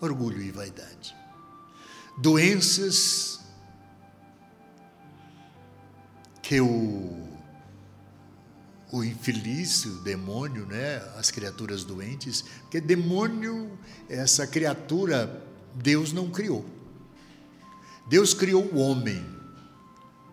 [0.00, 1.14] Orgulho e vaidade.
[2.18, 3.29] Doenças
[6.50, 7.16] que o
[8.90, 10.96] o infeliz, o demônio, né?
[11.16, 15.44] as criaturas doentes, porque demônio, essa criatura,
[15.76, 16.66] Deus não criou.
[18.08, 19.24] Deus criou o homem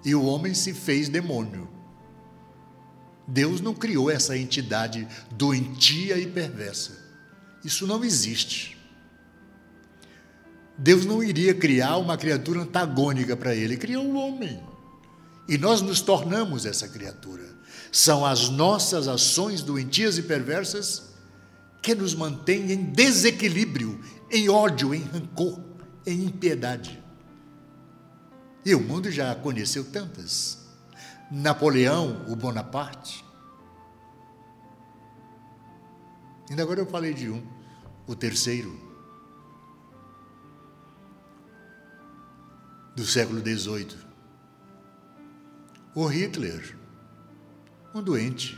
[0.03, 1.69] e o homem se fez demônio.
[3.27, 6.97] Deus não criou essa entidade doentia e perversa.
[7.63, 8.75] Isso não existe.
[10.75, 14.76] Deus não iria criar uma criatura antagônica para ele, ele criou o homem.
[15.47, 17.45] E nós nos tornamos essa criatura.
[17.91, 21.13] São as nossas ações doentias e perversas
[21.81, 25.59] que nos mantêm em desequilíbrio, em ódio, em rancor,
[26.05, 27.01] em impiedade.
[28.65, 30.57] E o mundo já conheceu tantas.
[31.31, 33.23] Napoleão, o Bonaparte.
[36.49, 37.45] Ainda agora eu falei de um,
[38.05, 38.77] o terceiro,
[42.95, 44.06] do século XVIII.
[45.97, 46.77] O Hitler
[47.91, 48.55] um doente.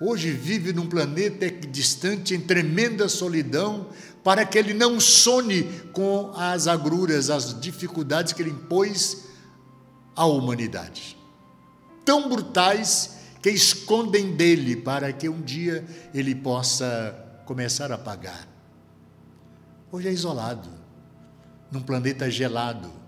[0.00, 3.88] Hoje vive num planeta distante, em tremenda solidão,
[4.22, 9.24] para que ele não sone com as agruras, as dificuldades que ele impôs
[10.14, 11.18] à humanidade.
[12.04, 18.46] Tão brutais que escondem dele para que um dia ele possa começar a pagar.
[19.90, 20.68] Hoje é isolado,
[21.72, 23.01] num planeta gelado,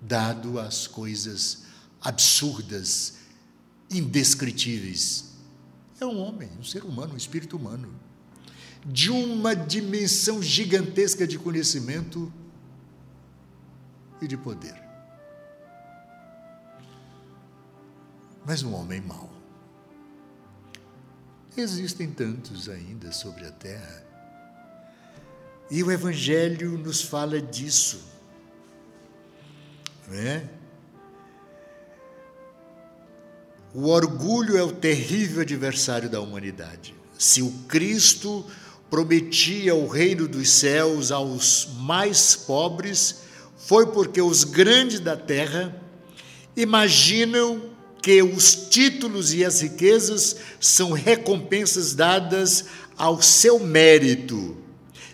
[0.00, 1.64] dado às coisas
[2.00, 3.18] absurdas
[3.90, 5.30] indescritíveis.
[6.00, 7.92] É um homem, um ser humano, um espírito humano,
[8.84, 12.32] de uma dimensão gigantesca de conhecimento
[14.22, 14.80] e de poder.
[18.46, 19.30] Mas um homem mau.
[21.56, 24.06] Existem tantos ainda sobre a terra.
[25.70, 28.02] E o Evangelho nos fala disso.
[30.10, 30.42] Não é?
[33.72, 36.92] O orgulho é o terrível adversário da humanidade.
[37.16, 38.44] Se o Cristo
[38.90, 43.20] prometia o reino dos céus aos mais pobres,
[43.56, 45.80] foi porque os grandes da terra
[46.56, 47.70] imaginam
[48.02, 52.64] que os títulos e as riquezas são recompensas dadas
[52.96, 54.56] ao seu mérito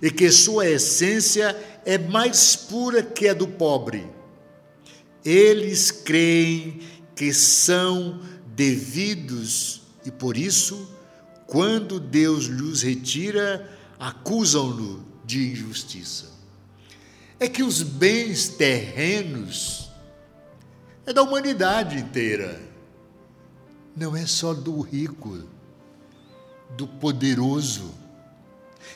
[0.01, 4.16] e que sua essência é mais pura que a do pobre.
[5.27, 6.81] Eles creem
[7.17, 8.23] que são
[8.55, 10.89] devidos e por isso,
[11.49, 16.27] quando Deus lhes retira, acusam-no de injustiça.
[17.41, 19.91] É que os bens terrenos
[21.05, 22.63] é da humanidade inteira,
[23.97, 25.43] não é só do rico,
[26.77, 27.93] do poderoso.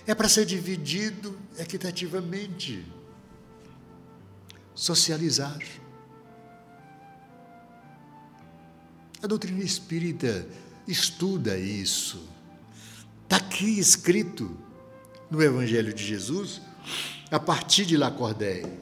[0.06, 2.86] É para ser dividido equitativamente,
[4.74, 5.58] socializar.
[9.22, 10.46] A doutrina espírita
[10.88, 12.26] estuda isso.
[13.24, 14.56] Está aqui escrito
[15.30, 16.60] no Evangelho de Jesus,
[17.30, 18.80] a partir de Lacordaire.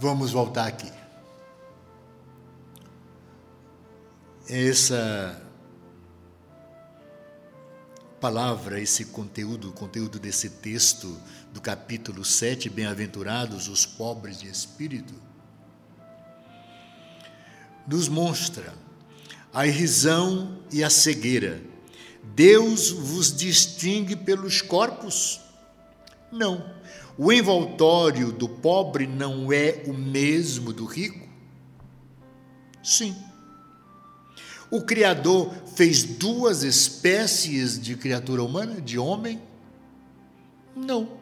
[0.00, 0.90] Vamos voltar aqui.
[4.48, 5.47] Essa
[8.20, 11.16] palavra, esse conteúdo, o conteúdo desse texto
[11.52, 15.14] do capítulo 7, Bem-aventurados os pobres de espírito,
[17.86, 18.74] nos mostra
[19.52, 21.62] a irrisão e a cegueira.
[22.34, 25.40] Deus vos distingue pelos corpos?
[26.30, 26.76] Não.
[27.16, 31.26] O envoltório do pobre não é o mesmo do rico?
[32.82, 33.16] Sim.
[34.70, 39.40] O Criador fez duas espécies de criatura humana, de homem?
[40.76, 41.18] Não.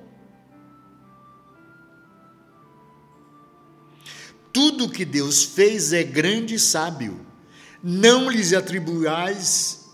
[4.53, 7.24] Tudo que Deus fez é grande e sábio.
[7.82, 9.86] Não lhes atribuais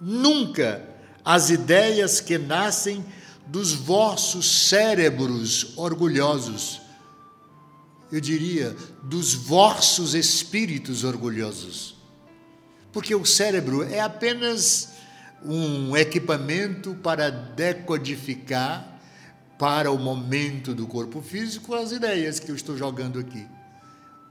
[0.00, 0.86] nunca
[1.24, 3.04] as ideias que nascem
[3.46, 6.80] dos vossos cérebros orgulhosos.
[8.12, 11.99] Eu diria, dos vossos espíritos orgulhosos.
[12.92, 14.90] Porque o cérebro é apenas
[15.44, 19.00] um equipamento para decodificar
[19.58, 23.46] para o momento do corpo físico as ideias que eu estou jogando aqui.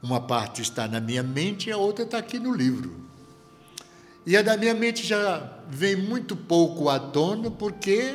[0.02, 3.08] Uma parte está na minha mente e a outra está aqui no livro.
[4.26, 8.14] E a da minha mente já vem muito pouco à tona, porque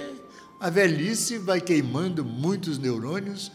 [0.59, 3.51] a velhice vai queimando muitos neurônios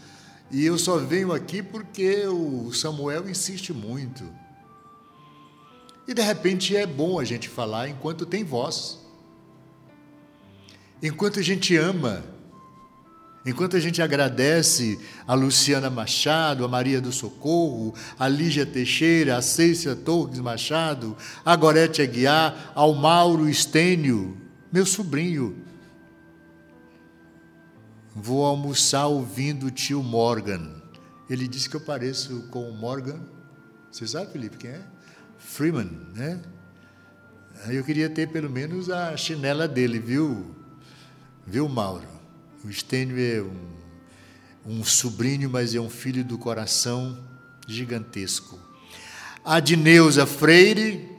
[0.50, 4.24] e eu só venho aqui porque o Samuel insiste muito.
[6.10, 8.98] E de repente é bom a gente falar enquanto tem voz.
[11.00, 12.24] Enquanto a gente ama
[13.46, 19.40] Enquanto a gente agradece a Luciana Machado, a Maria do Socorro, a Lígia Teixeira, a
[19.40, 24.36] Cécia Torres Machado, a Gorete Aguiar, ao Mauro Estênio,
[24.70, 25.64] meu sobrinho.
[28.14, 30.82] Vou almoçar ouvindo o tio Morgan.
[31.30, 33.20] Ele disse que eu pareço com o Morgan.
[33.90, 34.84] Você sabe, Felipe, quem é?
[35.50, 36.40] Freeman, né?
[37.66, 40.54] Eu queria ter pelo menos a chinela dele, viu?
[41.44, 42.06] Viu, Mauro?
[42.64, 47.18] O Stênio é um, um sobrinho, mas é um filho do coração
[47.66, 48.60] gigantesco.
[49.44, 51.10] A Dineuza Freire,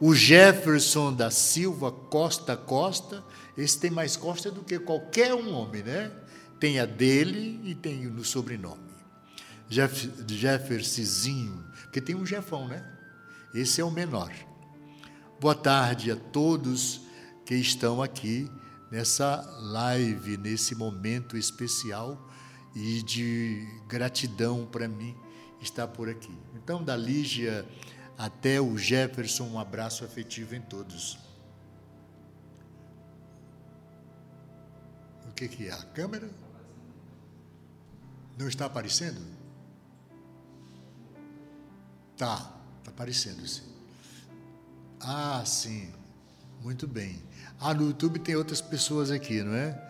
[0.00, 3.24] o Jefferson da Silva Costa Costa,
[3.58, 6.12] esse tem mais costa do que qualquer um homem, né?
[6.60, 8.80] Tem a dele e tem no sobrenome.
[9.68, 12.99] Jeff, Jeffercizinho, porque tem um Jefão, né?
[13.52, 14.32] Esse é o menor.
[15.40, 17.00] Boa tarde a todos
[17.44, 18.48] que estão aqui
[18.92, 22.30] nessa live, nesse momento especial
[22.76, 25.16] e de gratidão para mim
[25.60, 26.36] estar por aqui.
[26.54, 27.66] Então, da Lígia
[28.16, 31.18] até o Jefferson, um abraço afetivo em todos.
[35.28, 35.72] O que, que é?
[35.72, 36.30] A câmera?
[38.38, 39.20] Não está aparecendo?
[42.16, 42.59] Tá,
[43.08, 43.62] está aparecendo sim.
[45.00, 45.88] Ah, sim.
[46.62, 47.22] Muito bem.
[47.58, 49.80] Ah, no YouTube tem outras pessoas aqui, não é?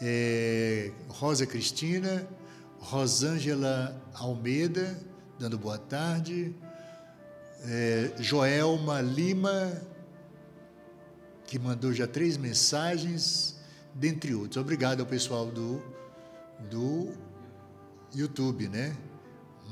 [0.00, 2.28] é Rosa Cristina,
[2.78, 4.98] Rosângela Almeida,
[5.38, 6.54] dando boa tarde.
[7.64, 9.72] É, Joelma Lima,
[11.46, 13.56] que mandou já três mensagens,
[13.94, 14.58] dentre outros.
[14.58, 15.82] Obrigado ao pessoal do,
[16.70, 17.12] do
[18.14, 18.94] YouTube, né?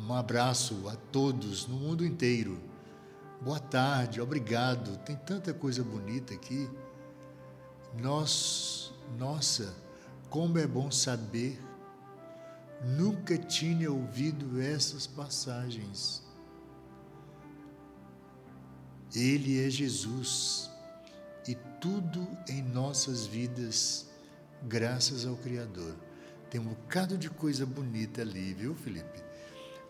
[0.06, 2.58] Um abraço a todos no mundo inteiro.
[3.40, 4.96] Boa tarde, obrigado.
[4.98, 6.68] Tem tanta coisa bonita aqui.
[8.00, 9.74] Nós, nossa,
[10.30, 11.60] como é bom saber,
[12.82, 16.22] nunca tinha ouvido essas passagens.
[19.14, 20.70] Ele é Jesus
[21.46, 24.08] e tudo em nossas vidas,
[24.62, 25.94] graças ao Criador.
[26.50, 29.25] Tem um bocado de coisa bonita ali, viu, Felipe?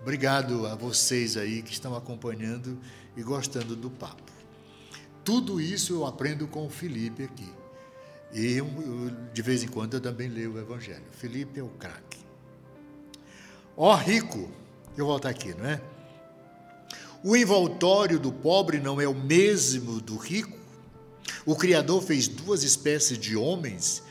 [0.00, 2.78] Obrigado a vocês aí que estão acompanhando
[3.16, 4.32] e gostando do papo.
[5.24, 7.52] Tudo isso eu aprendo com o Felipe aqui.
[8.32, 8.66] E eu,
[9.32, 11.04] de vez em quando eu também leio o Evangelho.
[11.12, 12.18] Felipe é o craque.
[13.76, 14.50] Ó rico,
[14.96, 15.80] eu volto aqui, não é?
[17.24, 20.56] O envoltório do pobre não é o mesmo do rico?
[21.44, 24.02] O Criador fez duas espécies de homens.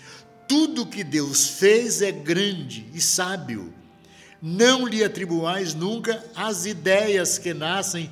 [0.47, 3.73] Tudo que Deus fez é grande e sábio.
[4.41, 8.09] Não lhe atribuais nunca as ideias que nascem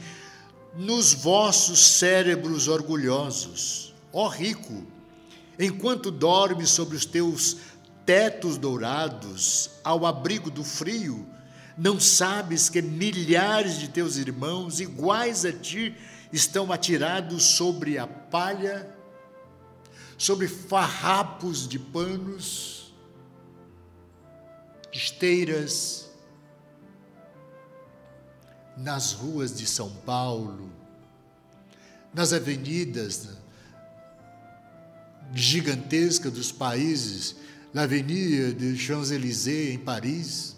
[0.75, 3.93] nos vossos cérebros orgulhosos.
[4.11, 4.83] Ó rico,
[5.59, 7.57] enquanto dormes sobre os teus
[8.05, 11.27] tetos dourados, ao abrigo do frio,
[11.77, 15.95] não sabes que milhares de teus irmãos, iguais a ti,
[16.31, 18.89] estão atirados sobre a palha,
[20.17, 22.93] sobre farrapos de panos,
[24.91, 26.09] esteiras,
[28.77, 30.71] nas ruas de São Paulo,
[32.13, 33.29] nas avenidas
[35.33, 37.35] gigantescas dos países,
[37.73, 40.55] na Avenida de Champs-Élysées, em Paris,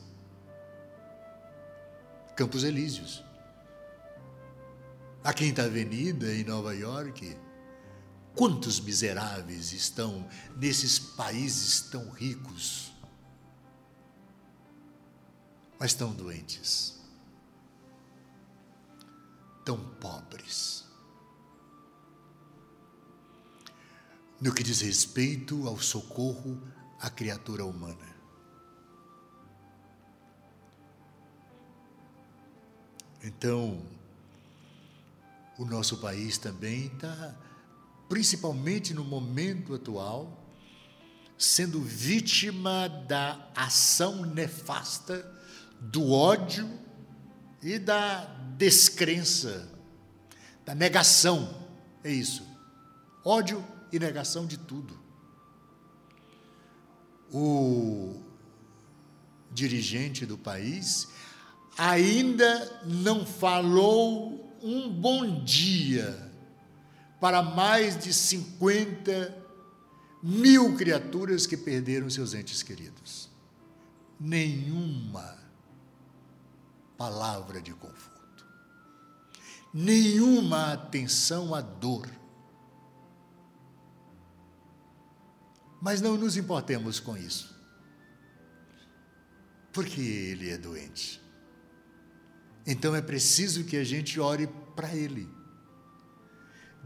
[2.35, 3.23] Campos Elíseos.
[5.23, 7.37] A Quinta Avenida, em Nova York.
[8.35, 12.91] Quantos miseráveis estão nesses países tão ricos,
[15.79, 16.94] mas tão doentes,
[19.65, 20.85] tão pobres?
[24.39, 26.61] No que diz respeito ao socorro
[26.99, 28.15] à criatura humana.
[33.23, 33.81] Então,
[35.57, 37.35] o nosso país também está
[38.07, 40.45] principalmente no momento atual,
[41.35, 45.25] sendo vítima da ação nefasta
[45.81, 46.84] do ódio
[47.65, 49.67] e da descrença,
[50.63, 51.65] da negação.
[52.03, 52.47] É isso.
[53.23, 54.95] Ódio e negação de tudo.
[57.33, 58.21] O
[59.51, 61.07] dirigente do país
[61.75, 66.31] ainda não falou um bom dia
[67.19, 69.43] para mais de 50
[70.21, 73.27] mil criaturas que perderam seus entes queridos.
[74.19, 75.44] Nenhuma
[76.97, 78.45] palavra de conforto,
[79.73, 82.09] nenhuma atenção à dor.
[85.81, 87.55] Mas não nos importemos com isso,
[89.71, 91.21] porque ele é doente.
[92.65, 95.35] Então é preciso que a gente ore para ele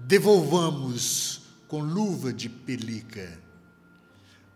[0.05, 3.39] devolvamos com luva de pelica,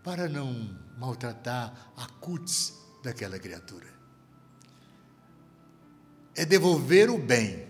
[0.04, 2.74] para não maltratar a cutis
[3.04, 3.93] daquela criatura.
[6.36, 7.68] É devolver o bem,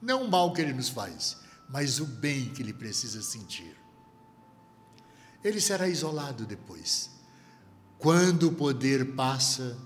[0.00, 1.38] não o mal que ele nos faz,
[1.68, 3.76] mas o bem que ele precisa sentir.
[5.42, 7.10] Ele será isolado depois.
[7.98, 9.76] Quando o poder passa,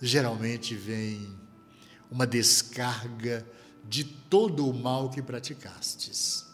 [0.00, 1.36] geralmente vem
[2.10, 3.46] uma descarga
[3.86, 6.46] de todo o mal que praticastes,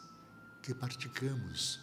[0.62, 1.78] que praticamos.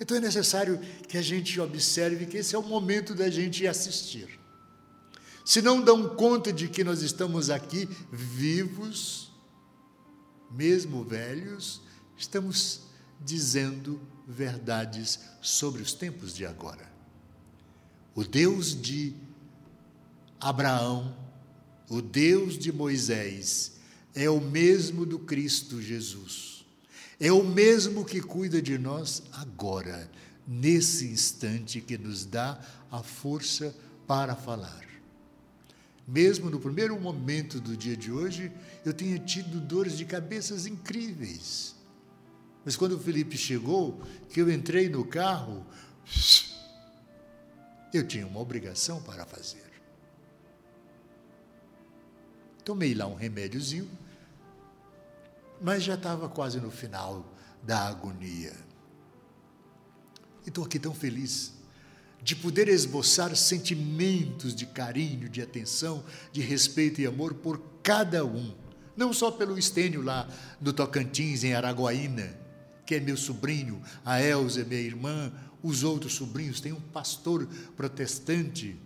[0.00, 4.39] Então é necessário que a gente observe que esse é o momento da gente assistir.
[5.50, 9.32] Se não dão conta de que nós estamos aqui vivos,
[10.48, 11.82] mesmo velhos,
[12.16, 12.82] estamos
[13.20, 16.88] dizendo verdades sobre os tempos de agora.
[18.14, 19.12] O Deus de
[20.38, 21.16] Abraão,
[21.88, 23.72] o Deus de Moisés,
[24.14, 26.64] é o mesmo do Cristo Jesus.
[27.18, 30.08] É o mesmo que cuida de nós agora,
[30.46, 32.56] nesse instante que nos dá
[32.88, 33.74] a força
[34.06, 34.89] para falar.
[36.10, 38.50] Mesmo no primeiro momento do dia de hoje,
[38.84, 41.76] eu tinha tido dores de cabeças incríveis.
[42.64, 45.64] Mas quando o Felipe chegou, que eu entrei no carro,
[47.94, 49.70] eu tinha uma obrigação para fazer.
[52.64, 53.88] Tomei lá um remédiozinho,
[55.62, 57.24] mas já estava quase no final
[57.62, 58.56] da agonia.
[60.44, 61.52] E estou aqui tão feliz
[62.22, 68.54] de poder esboçar sentimentos de carinho, de atenção, de respeito e amor por cada um.
[68.96, 70.28] Não só pelo Estênio lá
[70.60, 72.38] no Tocantins, em Araguaína,
[72.84, 76.60] que é meu sobrinho, a Elza, minha irmã, os outros sobrinhos.
[76.60, 77.46] Tem um pastor
[77.76, 78.76] protestante,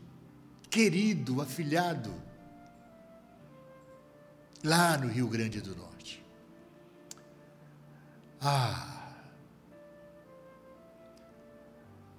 [0.70, 2.14] querido, afilhado,
[4.62, 6.24] lá no Rio Grande do Norte.
[8.40, 8.93] Ah!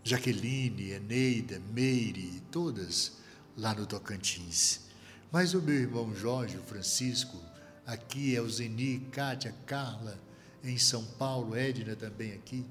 [0.06, 3.18] Jaqueline, Eneida, Meire, todas
[3.58, 4.82] lá no Tocantins.
[5.30, 7.38] Mas o meu irmão Jorge, Francisco,
[7.86, 10.18] aqui é o Zeni, Kátia, Carla,
[10.64, 12.66] em São Paulo, Edna também aqui.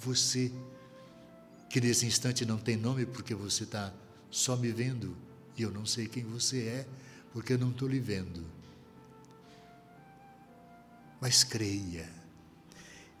[0.00, 0.52] Você,
[1.70, 3.90] que nesse instante não tem nome porque você está
[4.30, 5.16] só me vendo
[5.56, 6.86] e eu não sei quem você é,
[7.32, 8.44] porque eu não estou lhe vendo
[11.24, 12.06] mas creia.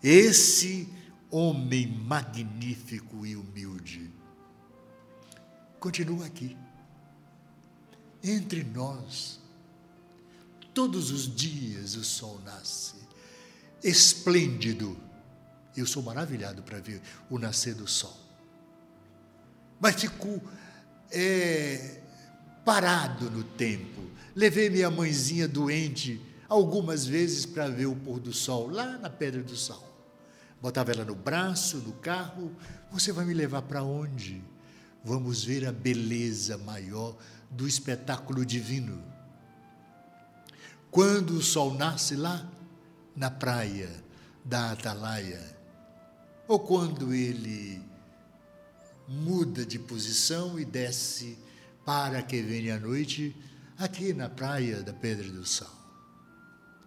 [0.02, 0.86] Esse
[1.36, 4.12] homem magnífico e humilde
[5.84, 6.56] continua aqui,
[8.22, 9.38] entre nós.
[10.72, 12.94] Todos os dias o sol nasce,
[13.82, 14.98] esplêndido.
[15.76, 18.18] Eu sou maravilhado para ver o nascer do sol.
[19.78, 20.40] Mas fico
[21.10, 22.00] é,
[22.64, 24.10] parado no tempo.
[24.34, 26.18] Levei minha mãezinha doente
[26.48, 29.93] algumas vezes para ver o pôr do sol lá na Pedra do Sal.
[30.64, 32.50] Botava ela no braço, no carro.
[32.90, 34.42] Você vai me levar para onde?
[35.04, 37.18] Vamos ver a beleza maior
[37.50, 39.04] do espetáculo divino.
[40.90, 42.50] quando o sol nasce lá
[43.14, 43.90] na praia
[44.42, 45.54] da Atalaia,
[46.48, 47.82] ou quando ele
[49.06, 51.36] muda de posição e desce
[51.84, 53.36] para que venha a noite
[53.76, 55.68] aqui na praia da Pedra do Sal.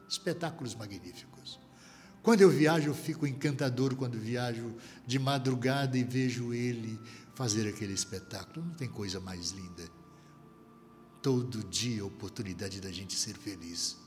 [0.09, 1.26] Espetáculos magníficos.
[2.22, 6.99] Quando eu viajo, eu fico encantador quando viajo de madrugada e vejo ele
[7.36, 8.65] fazer aquele espetáculo.
[8.65, 9.89] Não tem coisa mais linda.
[11.22, 13.97] Todo dia oportunidade da gente ser feliz,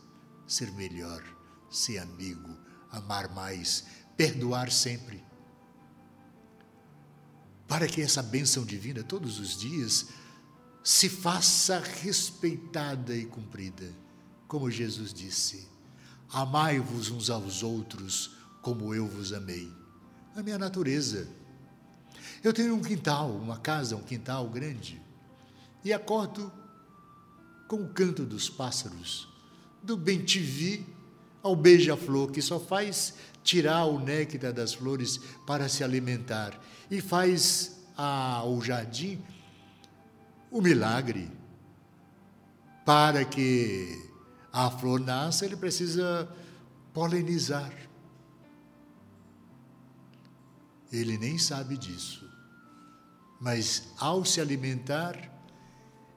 [0.46, 1.22] ser melhor,
[1.70, 2.56] ser amigo,
[2.90, 3.84] amar mais,
[4.16, 5.24] perdoar sempre.
[7.66, 10.08] Para que essa bênção divina todos os dias
[10.82, 13.88] se faça respeitada e cumprida,
[14.48, 15.68] como Jesus disse:
[16.32, 18.30] Amai-vos uns aos outros
[18.62, 19.70] como eu vos amei.
[20.36, 21.28] A minha natureza.
[22.42, 25.00] Eu tenho um quintal, uma casa, um quintal grande,
[25.84, 26.52] e acordo
[27.68, 29.28] com o canto dos pássaros,
[29.82, 30.86] do bem-te-vi
[31.42, 36.58] ao beija-flor, que só faz tirar o néctar das flores para se alimentar,
[36.90, 39.22] e faz ao jardim
[40.50, 41.30] o milagre.
[42.84, 44.09] Para que
[44.52, 46.28] a flor nasça, ele precisa
[46.92, 47.72] polinizar.
[50.92, 52.28] Ele nem sabe disso.
[53.40, 55.16] Mas ao se alimentar,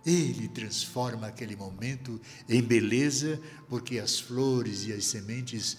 [0.05, 2.19] ele transforma aquele momento
[2.49, 5.77] em beleza, porque as flores e as sementes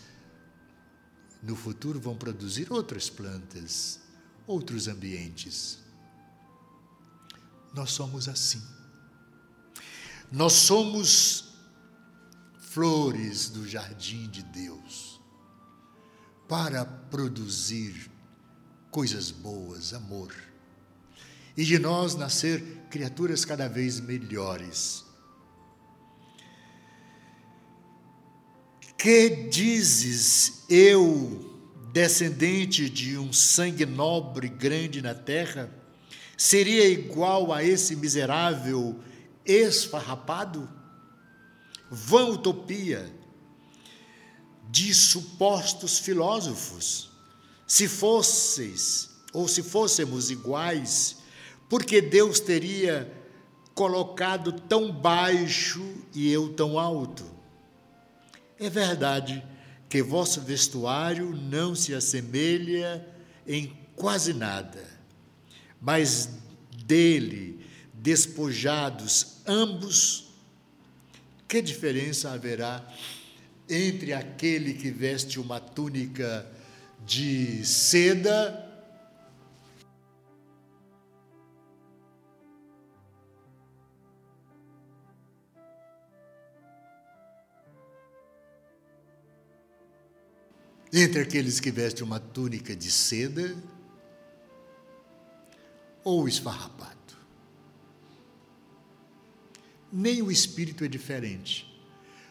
[1.42, 4.00] no futuro vão produzir outras plantas,
[4.46, 5.78] outros ambientes.
[7.74, 8.62] Nós somos assim.
[10.32, 11.53] Nós somos
[12.75, 15.20] flores do jardim de Deus
[16.49, 18.11] para produzir
[18.91, 20.35] coisas boas, amor.
[21.57, 22.61] E de nós nascer
[22.91, 25.05] criaturas cada vez melhores.
[28.99, 31.57] Que dizes eu,
[31.93, 35.70] descendente de um sangue nobre grande na terra?
[36.37, 38.99] seria igual a esse miserável
[39.45, 40.68] esfarrapado?
[41.95, 43.11] Vã utopia
[44.68, 47.11] de supostos filósofos.
[47.66, 51.18] Se fosseis, ou se fôssemos iguais,
[51.68, 53.11] porque Deus teria
[53.74, 55.84] colocado tão baixo
[56.14, 57.24] e eu tão alto?
[58.59, 59.45] É verdade
[59.88, 63.07] que vosso vestuário não se assemelha
[63.47, 64.95] em quase nada
[65.84, 66.30] mas
[66.86, 67.61] dele
[67.92, 70.24] despojados ambos,
[71.55, 72.84] que diferença haverá
[73.70, 76.44] entre aquele que veste uma túnica
[77.07, 78.61] de seda
[90.92, 93.55] entre aqueles que vestem uma túnica de seda
[96.02, 96.93] ou esfarrapado.
[99.97, 101.72] Nem o espírito é diferente.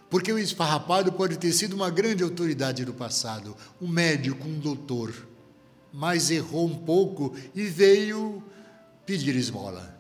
[0.10, 5.28] Porque o esfarrapado pode ter sido uma grande autoridade do passado, um médico, um doutor,
[5.94, 8.44] mas errou um pouco e veio
[9.06, 9.98] pedir esmola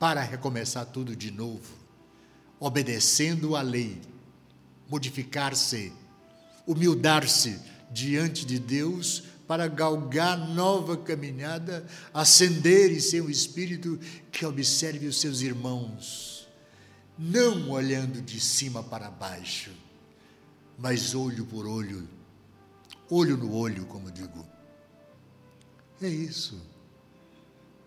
[0.00, 1.78] para recomeçar tudo de novo,
[2.58, 4.00] obedecendo à lei,
[4.88, 5.92] modificar-se,
[6.66, 7.60] humildar-se
[7.90, 13.98] diante de Deus para galgar nova caminhada, ascender em seu espírito
[14.32, 16.39] que observe os seus irmãos,
[17.18, 19.72] não olhando de cima para baixo,
[20.78, 22.08] mas olho por olho,
[23.10, 24.46] olho no olho, como digo.
[26.00, 26.60] É isso.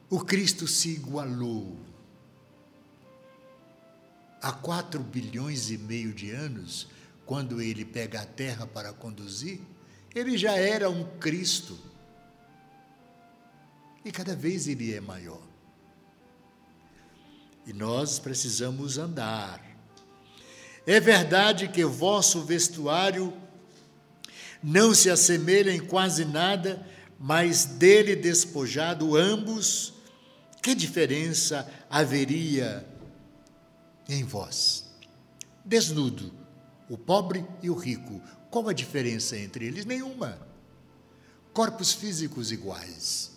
[0.09, 1.75] O Cristo se igualou.
[4.41, 6.87] Há quatro bilhões e meio de anos,
[7.25, 9.61] quando ele pega a terra para conduzir,
[10.13, 11.79] ele já era um Cristo.
[14.05, 15.52] E cada vez ele é maior.
[17.65, 19.61] E nós precisamos andar.
[20.85, 23.33] É verdade que o vosso vestuário
[24.61, 26.85] não se assemelha em quase nada,
[27.19, 29.93] mas dele despojado ambos,
[30.61, 32.85] que diferença haveria
[34.07, 34.85] em vós?
[35.63, 36.33] Desnudo,
[36.89, 39.85] o pobre e o rico, qual a diferença entre eles?
[39.85, 40.37] Nenhuma.
[41.53, 43.32] Corpos físicos iguais.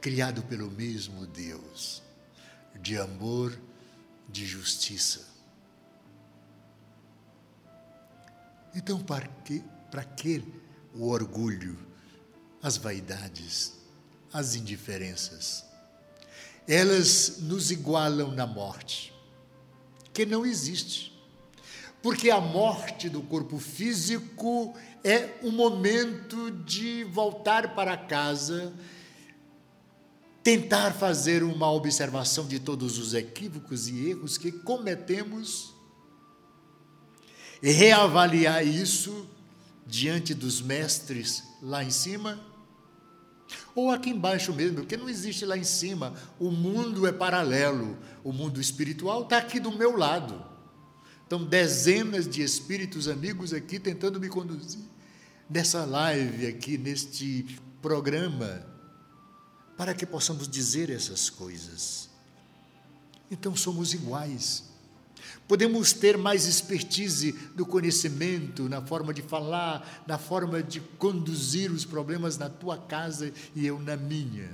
[0.00, 2.02] Criado pelo mesmo Deus,
[2.80, 3.58] de amor,
[4.28, 5.26] de justiça.
[8.74, 10.44] Então, para que, para que
[10.94, 11.78] o orgulho,
[12.62, 13.74] as vaidades,
[14.32, 15.64] as indiferenças?
[16.66, 19.12] Elas nos igualam na morte
[20.18, 21.16] que não existe.
[22.02, 28.72] Porque a morte do corpo físico é um momento de voltar para casa,
[30.48, 35.74] tentar fazer uma observação de todos os equívocos e erros que cometemos
[37.62, 39.28] e reavaliar isso
[39.86, 42.42] diante dos mestres lá em cima
[43.74, 46.14] ou aqui embaixo mesmo, porque não existe lá em cima.
[46.38, 47.98] O mundo é paralelo.
[48.24, 50.42] O mundo espiritual está aqui do meu lado.
[51.26, 54.80] Então, dezenas de espíritos amigos aqui tentando me conduzir
[55.48, 58.77] nessa live aqui, neste programa,
[59.78, 62.10] para que possamos dizer essas coisas.
[63.30, 64.64] Então, somos iguais.
[65.46, 71.84] Podemos ter mais expertise do conhecimento, na forma de falar, na forma de conduzir os
[71.84, 74.50] problemas na tua casa e eu na minha.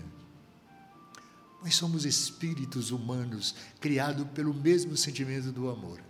[1.62, 6.00] Mas somos espíritos humanos criados pelo mesmo sentimento do amor.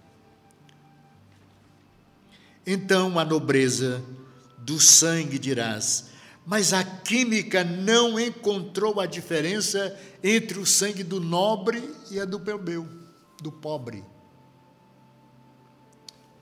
[2.67, 4.03] Então a nobreza
[4.59, 6.07] do sangue dirás,
[6.47, 12.39] mas a química não encontrou a diferença entre o sangue do nobre e a do
[12.39, 12.87] plebeu,
[13.43, 14.05] do pobre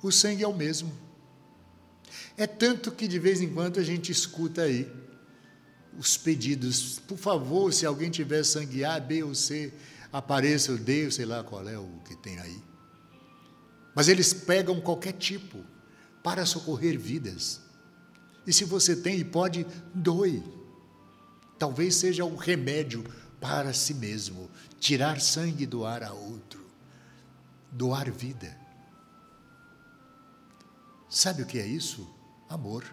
[0.02, 0.92] o sangue é o mesmo.
[2.36, 4.90] É tanto que de vez em quando a gente escuta aí
[5.96, 9.72] os pedidos, por favor, se alguém tiver sangue A, B ou C,
[10.10, 12.60] apareça o D, sei lá qual é o que tem aí.
[13.94, 15.64] Mas eles pegam qualquer tipo
[16.22, 17.60] para socorrer vidas.
[18.46, 20.42] E se você tem e pode, doe.
[21.58, 23.04] Talvez seja um remédio
[23.40, 26.64] para si mesmo, tirar sangue e doar a outro,
[27.70, 28.56] doar vida.
[31.08, 32.08] Sabe o que é isso?
[32.48, 32.84] Amor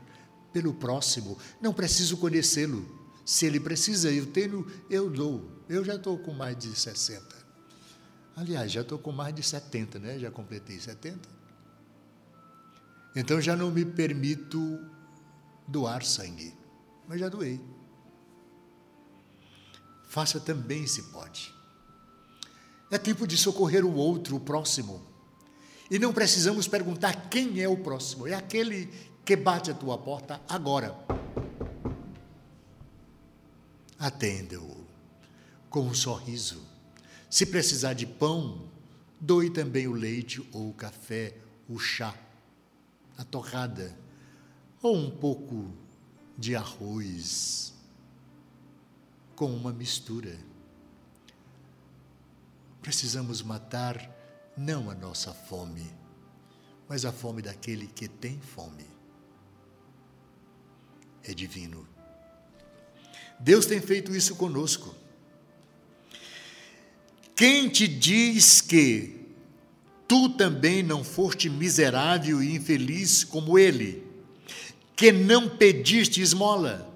[0.52, 1.38] pelo próximo.
[1.62, 2.98] Não preciso conhecê-lo.
[3.26, 5.64] Se ele precisa, eu tenho, eu dou.
[5.70, 7.24] Eu já estou com mais de 60.
[8.36, 10.18] Aliás, já estou com mais de 70, né?
[10.18, 11.18] Já completei 70.
[13.16, 14.80] Então já não me permito
[15.70, 16.54] doar sangue.
[17.08, 17.60] Mas já doei.
[20.10, 21.54] Faça também se pode.
[22.92, 25.02] É tempo de socorrer o outro, o próximo.
[25.90, 28.88] E não precisamos perguntar quem é o próximo, é aquele
[29.24, 30.96] que bate a tua porta agora.
[33.98, 34.86] Atenda-o
[35.70, 36.64] com um sorriso.
[37.30, 38.68] Se precisar de pão,
[39.20, 41.36] doe também o leite ou o café,
[41.68, 42.16] o chá,
[43.18, 43.96] a torrada,
[44.82, 45.74] ou um pouco
[46.38, 47.74] de arroz
[49.36, 50.38] com uma mistura.
[52.82, 54.10] Precisamos matar
[54.58, 55.90] não a nossa fome,
[56.88, 58.86] mas a fome daquele que tem fome.
[61.24, 61.88] É divino.
[63.40, 64.96] Deus tem feito isso conosco.
[67.36, 69.26] Quem te diz que
[70.08, 74.09] tu também não foste miserável e infeliz como ele,
[75.00, 76.94] que não pediste esmola,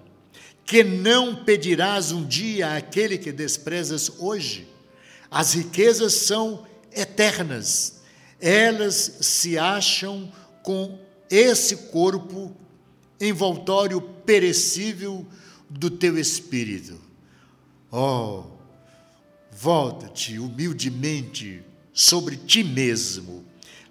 [0.66, 4.68] que não pedirás um dia àquele que desprezas hoje?
[5.32, 8.02] As riquezas são eternas.
[8.42, 10.30] Elas se acham
[10.62, 11.00] com
[11.30, 12.54] esse corpo
[13.22, 15.26] envoltório perecível
[15.70, 17.00] do teu espírito.
[17.90, 18.44] Oh,
[19.50, 23.46] volta-te humildemente sobre ti mesmo.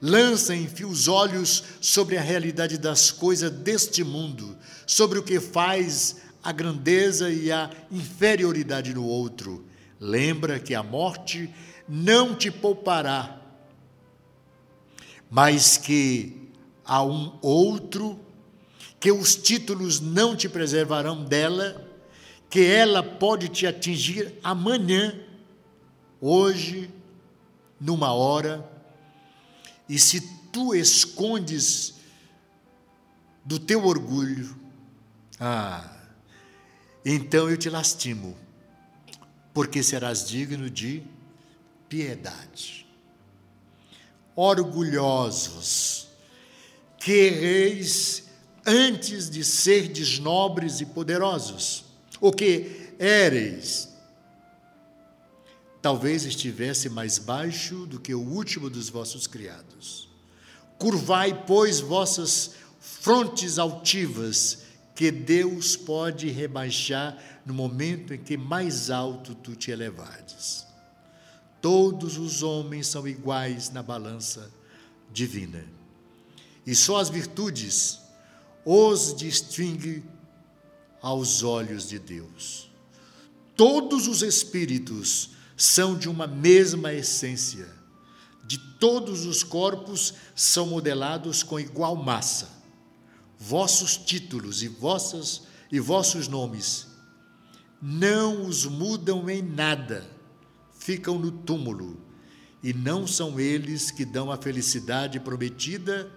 [0.05, 6.17] Lança, enfim, os olhos sobre a realidade das coisas deste mundo, sobre o que faz
[6.43, 9.65] a grandeza e a inferioridade no outro.
[10.01, 11.49] Lembra que a morte
[11.89, 13.41] não te poupará,
[15.31, 16.51] mas que
[16.85, 18.19] a um outro,
[18.99, 21.89] que os títulos não te preservarão dela,
[22.51, 25.15] que ela pode te atingir amanhã,
[26.21, 26.91] hoje,
[27.81, 28.72] numa hora,
[29.93, 31.97] e se tu escondes
[33.45, 34.57] do teu orgulho,
[35.39, 35.99] ah,
[37.05, 38.35] então eu te lastimo,
[39.53, 41.03] porque serás digno de
[41.91, 42.87] piedade.
[44.35, 46.09] Orgulhosos,
[46.99, 48.31] quereis
[48.65, 51.85] antes de serdes nobres e poderosos,
[52.19, 53.91] o que éreis,
[55.83, 60.09] talvez estivesse mais baixo do que o último dos vossos criados.
[60.79, 64.63] Curvai, pois, vossas frontes altivas,
[64.95, 70.67] que Deus pode rebaixar no momento em que mais alto tu te elevares.
[71.61, 74.51] Todos os homens são iguais na balança
[75.13, 75.65] divina.
[76.65, 78.01] E só as virtudes
[78.65, 80.05] os distingue
[81.01, 82.71] aos olhos de Deus.
[83.57, 85.31] Todos os espíritos
[85.63, 87.69] são de uma mesma essência,
[88.45, 92.51] de todos os corpos são modelados com igual massa.
[93.39, 96.89] Vossos títulos e vossas e vossos nomes
[97.81, 100.05] não os mudam em nada,
[100.77, 101.97] ficam no túmulo,
[102.61, 106.11] e não são eles que dão a felicidade prometida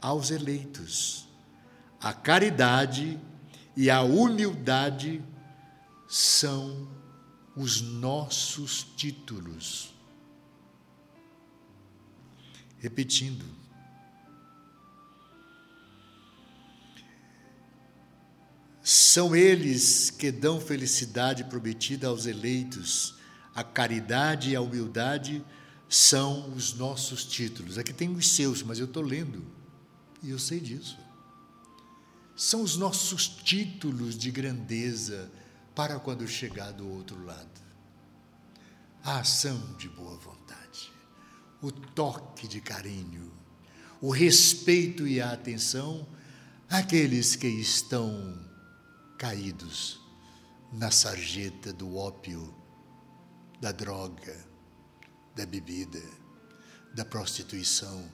[0.00, 1.26] aos eleitos.
[2.00, 3.18] A caridade
[3.76, 5.20] e a humildade
[6.06, 6.95] são
[7.56, 9.94] os nossos títulos.
[12.78, 13.44] Repetindo,
[19.16, 23.16] São eles que dão felicidade prometida aos eleitos.
[23.52, 25.44] A caridade e a humildade
[25.88, 27.78] são os nossos títulos.
[27.78, 29.44] Aqui tem os seus, mas eu estou lendo
[30.22, 30.96] e eu sei disso.
[32.36, 35.32] São os nossos títulos de grandeza
[35.76, 37.60] para quando chegar do outro lado.
[39.04, 40.90] A ação de boa vontade,
[41.60, 43.30] o toque de carinho,
[44.00, 46.08] o respeito e a atenção
[46.68, 48.42] àqueles que estão
[49.18, 50.00] caídos
[50.72, 52.54] na sarjeta do ópio,
[53.60, 54.36] da droga,
[55.36, 56.02] da bebida,
[56.94, 58.10] da prostituição,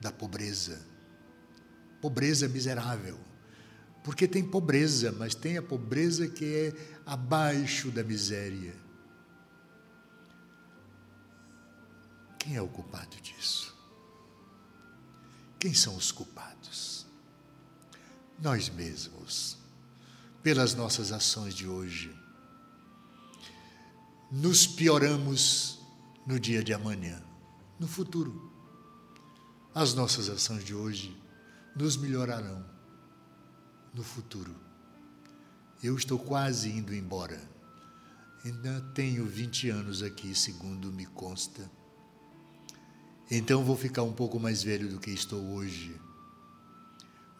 [0.00, 0.80] da pobreza.
[2.00, 3.31] Pobreza miserável.
[4.02, 8.74] Porque tem pobreza, mas tem a pobreza que é abaixo da miséria.
[12.38, 13.72] Quem é o culpado disso?
[15.58, 17.02] Quem são os culpados?
[18.42, 19.56] nós mesmos,
[20.42, 22.12] pelas nossas ações de hoje.
[24.30, 25.78] Nos pioramos
[26.26, 27.22] no dia de amanhã,
[27.78, 28.50] no futuro.
[29.72, 31.16] As nossas ações de hoje
[31.76, 32.64] nos melhorarão
[33.92, 34.54] no futuro.
[35.82, 37.40] Eu estou quase indo embora.
[38.44, 41.70] Ainda tenho 20 anos aqui, segundo me consta.
[43.30, 45.98] Então vou ficar um pouco mais velho do que estou hoje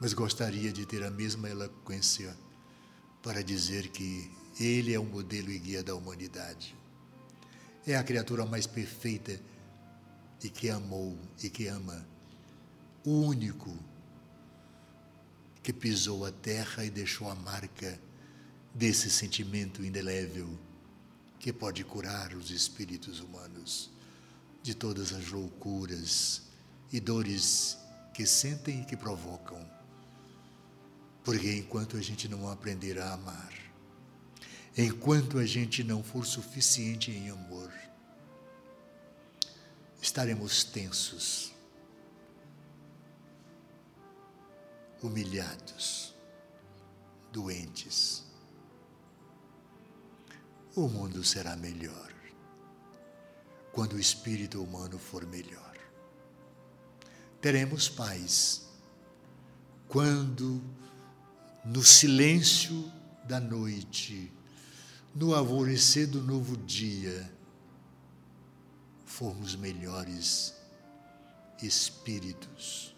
[0.03, 2.37] mas gostaria de ter a mesma eloquência
[3.23, 4.29] para dizer que
[4.59, 6.75] ele é o modelo e guia da humanidade.
[7.87, 9.41] É a criatura mais perfeita
[10.43, 12.05] e que amou e que ama.
[13.05, 13.73] O único
[15.63, 18.01] que pisou a terra e deixou a marca
[18.75, 20.59] desse sentimento indelével
[21.39, 23.91] que pode curar os espíritos humanos
[24.63, 26.43] de todas as loucuras
[26.93, 27.77] e dores
[28.15, 29.69] que sentem e que provocam.
[31.25, 33.53] Porque enquanto a gente não aprender a amar,
[34.77, 37.73] enquanto a gente não for suficiente em amor,
[40.01, 41.52] estaremos tensos,
[45.03, 46.15] humilhados,
[47.33, 48.25] doentes.
[50.75, 52.13] O mundo será melhor
[53.73, 55.77] quando o espírito humano for melhor.
[57.41, 58.69] Teremos paz
[59.89, 60.63] quando
[61.65, 62.91] no silêncio
[63.25, 64.33] da noite,
[65.15, 67.31] no alvorecer do novo dia,
[69.05, 70.55] formos melhores
[71.63, 72.95] espíritos,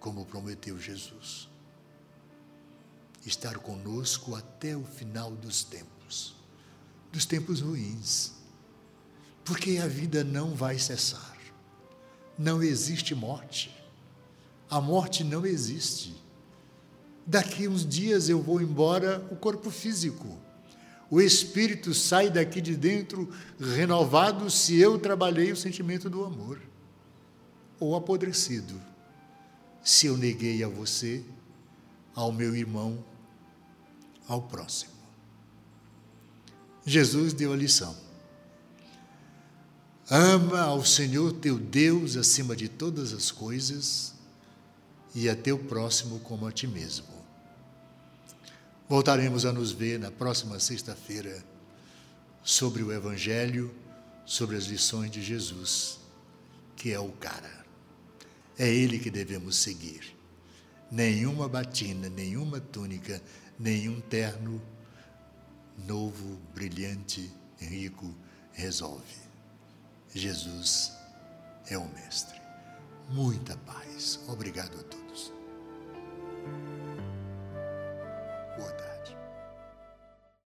[0.00, 1.48] como prometeu Jesus.
[3.24, 6.34] Estar conosco até o final dos tempos,
[7.12, 8.32] dos tempos ruins,
[9.44, 11.36] porque a vida não vai cessar.
[12.36, 13.70] Não existe morte.
[14.68, 16.20] A morte não existe
[17.30, 20.36] daqui uns dias eu vou embora o corpo físico.
[21.08, 26.60] O espírito sai daqui de dentro renovado se eu trabalhei o sentimento do amor.
[27.78, 28.80] Ou apodrecido,
[29.82, 31.24] se eu neguei a você,
[32.14, 33.04] ao meu irmão,
[34.28, 34.92] ao próximo.
[36.84, 37.96] Jesus deu a lição.
[40.08, 44.14] Ama ao Senhor teu Deus acima de todas as coisas
[45.14, 47.06] e a teu próximo como a ti mesmo.
[48.88, 51.44] Voltaremos a nos ver na próxima sexta-feira
[52.42, 53.72] sobre o Evangelho,
[54.26, 56.00] sobre as lições de Jesus,
[56.74, 57.59] que é o cara.
[58.60, 60.14] É ele que devemos seguir.
[60.90, 63.22] Nenhuma batina, nenhuma túnica,
[63.58, 64.60] nenhum terno
[65.86, 68.14] novo, brilhante, rico
[68.52, 69.16] resolve.
[70.14, 70.92] Jesus
[71.70, 72.38] é o Mestre.
[73.08, 74.20] Muita paz.
[74.28, 75.09] Obrigado a todos.